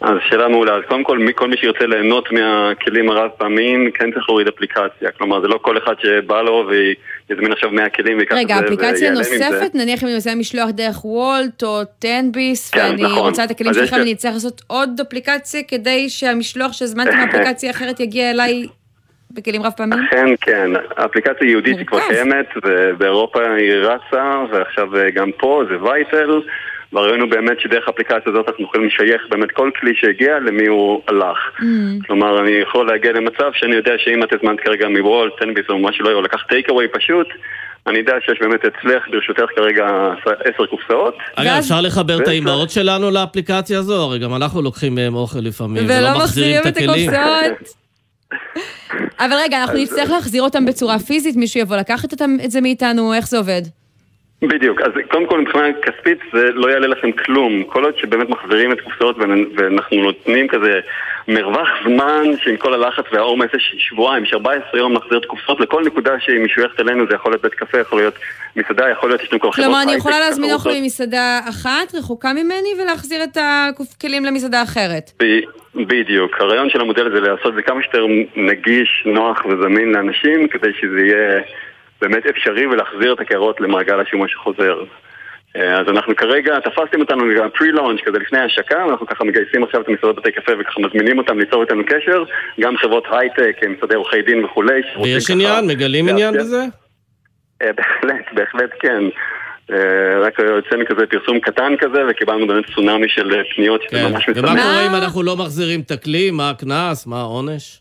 [0.00, 0.74] אז שאלה מעולה.
[0.74, 5.10] אז קודם כל, מי- כל מי שירצה ליהנות מהכלים הרב פעמיים, כן צריך להוריד אפליקציה.
[5.18, 8.58] כלומר, זה לא כל אחד שבא לו ויזמין עכשיו 100 כלים ויקח את זה רגע,
[8.66, 9.48] אפליקציה ויעלם עם זה.
[9.50, 13.18] נוספת, נניח אם אני עושה משלוח דרך וולט או תנביס, כן, ואני נכון.
[13.28, 18.00] רוצה את הכלים שלכם, לי- אני אצטרך לעשות עוד אפליקציה כדי שהמשלוח שהזמנתי מאפליקציה אחרת
[18.00, 18.66] יגיע אליי
[19.30, 19.98] בכלים רב פעמים?
[20.08, 25.82] אכן כן, האפליקציה ייעודית היא כבר קיימת, ובאירופה היא רצה, ועכשיו אה, גם פה זה
[25.82, 26.40] וייטל,
[26.92, 31.02] והרעיון הוא באמת שדרך האפליקציה הזאת אנחנו יכולים לשייך באמת כל כלי שהגיע למי הוא
[31.08, 31.38] הלך.
[32.06, 35.92] כלומר, אני יכול להגיע למצב שאני יודע שאם את הזמנת כרגע מוולט, טנביס או מה
[35.92, 37.26] שלא יהיה, או לקח טייק אווי פשוט,
[37.86, 39.86] אני יודע שיש באמת אצלך, ברשותך כרגע
[40.24, 41.14] עשר קופסאות.
[41.34, 44.02] אגב, אפשר לחבר את האימהות שלנו לאפליקציה הזו?
[44.02, 47.10] הרי גם אנחנו לוקחים מהם אוכל לפעמים, ולא מחזירים את הכלים.
[47.10, 47.88] הקופסאות.
[49.20, 52.12] אבל רגע, אנחנו נצטרך להחזיר אותם בצורה פיזית, מישהו יבוא לקחת
[52.44, 53.62] את זה מאיתנו, איך זה עובד?
[54.42, 57.64] בדיוק, אז קודם כל מבחינה כספית זה לא יעלה לכם כלום.
[57.64, 59.16] כל עוד שבאמת מחזירים את קופסאות
[59.56, 60.80] ואנחנו נותנים כזה
[61.28, 65.84] מרווח זמן שעם כל הלחץ והעומס יש שבועיים, יש 14 יום להחזיר את הקופסאות לכל
[65.84, 68.14] נקודה שהיא משויכת אלינו זה יכול להיות בית קפה, יכול להיות
[68.56, 72.32] מסעדה, יכול להיות יש לנו כל חברות כלומר, אני יכולה להזמין אוכל ממסעדה אחת, רחוקה
[72.32, 75.10] ממני, ולהחזיר את הכלים למסעדה אחרת.
[75.74, 81.00] בדיוק, הרעיון של המודל הזה לעשות זה כמה שיותר נגיש, נוח וזמין לאנשים כדי שזה
[81.00, 81.40] יהיה
[82.00, 84.84] באמת אפשרי ולהחזיר את הקערות למעגל השימוש שחוזר.
[85.56, 87.24] אה, אז אנחנו כרגע, תפסתם אותנו
[87.58, 91.38] פרי-לונץ' כזה לפני ההשקה, ואנחנו ככה מגייסים עכשיו את המסעדות בתי קפה וככה מזמינים אותם
[91.38, 92.24] ליצור איתנו קשר,
[92.60, 94.80] גם חברות הייטק, משרדי עורכי דין וכולי.
[95.02, 95.66] ויש ככה עניין?
[95.66, 96.64] מגלים עניין בזה?
[97.62, 99.02] אה, בהחלט, בהחלט כן.
[99.72, 104.32] אה, רק הוצאנו כזה פרסום קטן כזה, וקיבלנו באמת צונאמי של פניות שזה ממש כן.
[104.36, 104.48] ומה.
[104.48, 106.30] קורה אם אנחנו לא מחזירים את הכלי?
[106.30, 107.06] מה הקנס?
[107.06, 107.80] מה העונש?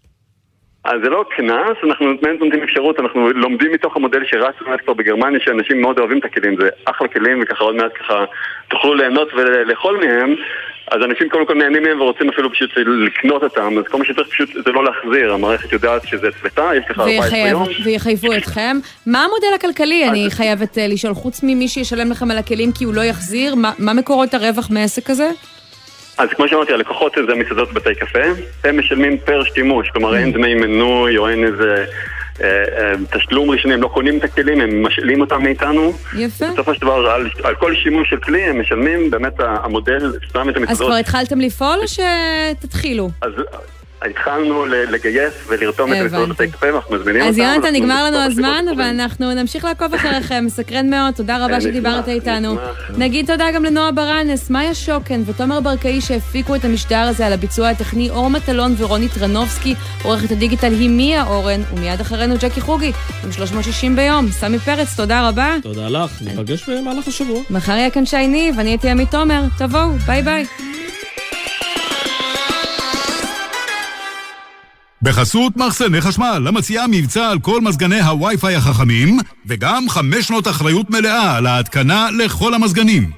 [0.87, 4.93] אז זה לא קנס, אנחנו באמת נותנים אפשרות, אנחנו לומדים מתוך המודל שרץ באמת כבר
[4.93, 8.25] בגרמניה, שאנשים מאוד אוהבים את הכלים, זה אחלה כלים, וככה עוד מעט ככה
[8.67, 10.35] תוכלו ליהנות ולאכול מהם,
[10.91, 14.27] אז אנשים קודם כל נהנים מהם ורוצים אפילו פשוט לקנות אותם, אז כל מה שצריך
[14.27, 17.63] פשוט זה לא להחזיר, המערכת יודעת שזה אצלך, יש לך 14 ויחייב- יום.
[17.83, 18.77] ויחייבו אתכם.
[19.05, 20.09] מה המודל הכלכלי?
[20.09, 23.71] אני חייבת אה, לשאול, חוץ ממי שישלם לכם על הכלים כי הוא לא יחזיר, מה-
[23.79, 25.29] מה מקורות הרווח מעסק כזה?
[26.17, 28.19] אז כמו שאמרתי, הלקוחות זה המסעדות בתי קפה,
[28.63, 31.85] הם משלמים פר שימוש, כלומר אין דמי מנוי או אין איזה
[32.41, 35.93] אה, אה, תשלום ראשוני, הם לא קונים את הכלים, הם משאלים אותם מאיתנו.
[36.17, 36.45] יפה.
[36.53, 39.99] בסופו של דבר, על, על כל שימוש של כלי הם משלמים, באמת המודל
[40.33, 40.77] שם את אז המתודות.
[40.77, 43.09] כבר התחלתם לפעול או שתתחילו?
[43.21, 43.31] אז
[44.01, 46.43] התחלנו ל- לגייס ולרתום את המתודות הבנתי.
[46.43, 47.29] ה-XP, ואנחנו מזמינים אותם.
[47.29, 51.45] אז יונתן, אנחנו נגמר לנו הזמן, בשיחות אבל אנחנו נמשיך לעקוב אחריכם, מסקרן מאוד, תודה
[51.45, 52.55] רבה שדיברת איתנו.
[52.97, 57.69] נגיד תודה גם לנועה ברנס, מאיה שוקן ותומר ברקאי שהפיקו את המשדר הזה על הביצוע
[57.69, 62.91] הטכני, אור מטלון ורוני טרנובסקי, עורכת הדיגיטל היא מיה אורן, ומיד אחרינו ג'קי חוגי,
[63.23, 64.27] עם 360 ביום.
[64.31, 65.55] סמי פרץ, תודה רבה.
[65.63, 67.41] תודה לך, ניפגש במהלך השבוע.
[67.49, 70.45] מחר יהיה כאן שי ניב, אני הייתי עמית תומר, תבואו, ביי ביי.
[75.07, 81.37] בחסות מחסני חשמל, המציעה מבצע על כל מזגני הווי-פיי החכמים, וגם חמש שנות אחריות מלאה
[81.37, 83.11] על ההתקנה לכל המזגנים.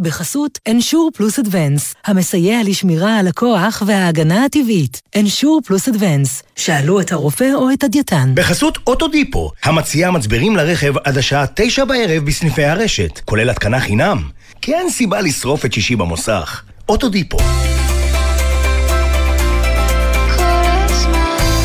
[0.00, 5.02] בחסות אנשור פלוס אדוונס, המסייע לשמירה על הכוח וההגנה הטבעית.
[5.16, 8.32] אנשור פלוס אדוונס, שאלו את הרופא או את הדייתן.
[8.34, 14.22] בחסות אוטודיפו, המציעה מצברים לרכב עד השעה תשע בערב בסניפי הרשת, כולל התקנה חינם.
[14.60, 16.62] כי אין סיבה לשרוף את שישי במוסך.
[16.88, 17.38] אוטודיפו.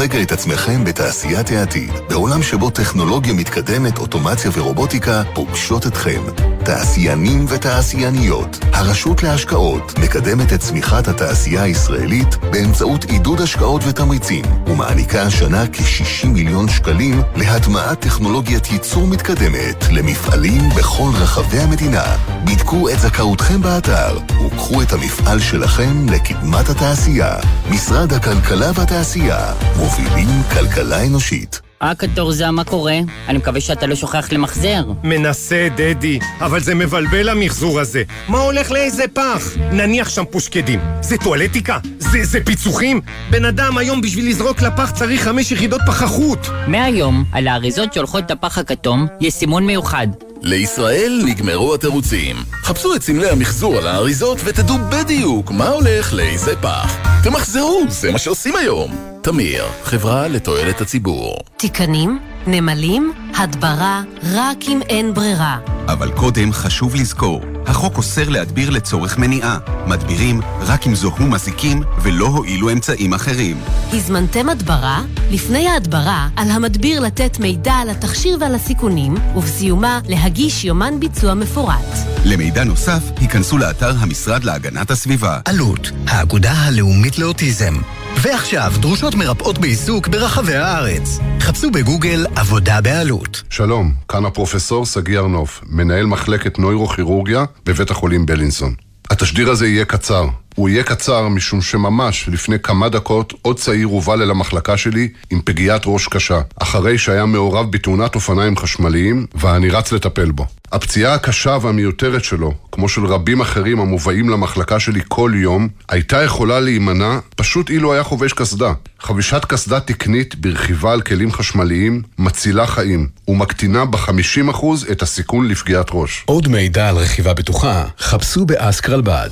[0.00, 6.20] לרגע את עצמכם בתעשיית העתיד, בעולם שבו טכנולוגיה מתקדמת, אוטומציה ורובוטיקה פוגשות אתכם.
[6.64, 15.64] תעשיינים ותעשייניות, הרשות להשקעות מקדמת את צמיחת התעשייה הישראלית באמצעות עידוד השקעות ותמריצים, ומעניקה השנה
[15.72, 22.04] כ-60 מיליון שקלים להטמעת טכנולוגיית ייצור מתקדמת למפעלים בכל רחבי המדינה.
[22.44, 27.34] בדקו את זכאותכם באתר, וקחו את המפעל שלכם לקדמת התעשייה.
[27.70, 29.52] משרד הכלכלה והתעשייה,
[29.98, 31.60] מובילים כלכלה אנושית.
[31.82, 32.98] אה, קטורזה, מה קורה?
[33.28, 34.84] אני מקווה שאתה לא שוכח למחזר.
[35.04, 38.02] מנסה, דדי, אבל זה מבלבל המחזור הזה.
[38.28, 39.56] מה הולך לאיזה פח?
[39.72, 40.80] נניח שם פושקדים.
[41.00, 41.78] זה טואלטיקה?
[41.98, 43.00] זה, זה פיצוחים?
[43.30, 46.46] בן אדם היום בשביל לזרוק לפח צריך חמש יחידות פחחות.
[46.66, 50.06] מהיום, על האריזות שהולכות את הפח הכתום, יש סימון מיוחד.
[50.42, 52.36] לישראל נגמרו התירוצים.
[52.62, 56.96] חפשו את סמלי המחזור על האריזות ותדעו בדיוק מה הולך לאיזה פח.
[57.22, 59.09] תמחזרו, זה מה שעושים היום.
[59.22, 61.36] תמיר, חברה לתועלת הציבור.
[61.56, 64.02] תיקנים, נמלים, הדברה,
[64.32, 65.58] רק אם אין ברירה.
[65.86, 69.58] אבל קודם חשוב לזכור, החוק אוסר להדביר לצורך מניעה.
[69.86, 73.60] מדבירים רק אם זוהו מזיקים ולא הועילו אמצעים אחרים.
[73.92, 75.02] הזמנתם הדברה?
[75.30, 81.96] לפני ההדברה, על המדביר לתת מידע על התכשיר ועל הסיכונים, ובסיומה להגיש יומן ביצוע מפורט.
[82.24, 85.38] למידע נוסף, היכנסו לאתר המשרד להגנת הסביבה.
[85.44, 87.74] עלות, האגודה הלאומית לאוטיזם.
[88.22, 91.18] ועכשיו, דרושות מרפאות בעיסוק ברחבי הארץ.
[91.40, 93.42] חפשו בגוגל עבודה בעלות.
[93.50, 98.74] שלום, כאן הפרופסור שגיא ארנוף, מנהל מחלקת נוירוכירורגיה בבית החולים בלינסון.
[99.10, 100.26] התשדיר הזה יהיה קצר.
[100.54, 105.40] הוא יהיה קצר משום שממש לפני כמה דקות עוד צעיר הובל אל המחלקה שלי עם
[105.44, 110.46] פגיעת ראש קשה, אחרי שהיה מעורב בתאונת אופניים חשמליים ואני רץ לטפל בו.
[110.72, 116.60] הפציעה הקשה והמיותרת שלו, כמו של רבים אחרים המובאים למחלקה שלי כל יום, הייתה יכולה
[116.60, 118.72] להימנע פשוט אילו היה חובש קסדה.
[119.00, 126.24] חבישת קסדה תקנית ברכיבה על כלים חשמליים מצילה חיים ומקטינה ב-50% את הסיכון לפגיעת ראש.
[126.26, 129.30] עוד מידע על רכיבה בטוחה, חפשו באסקרלבד.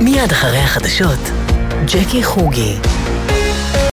[0.00, 1.30] מיד אחרי החדשות,
[1.86, 2.76] ג'קי חוגי.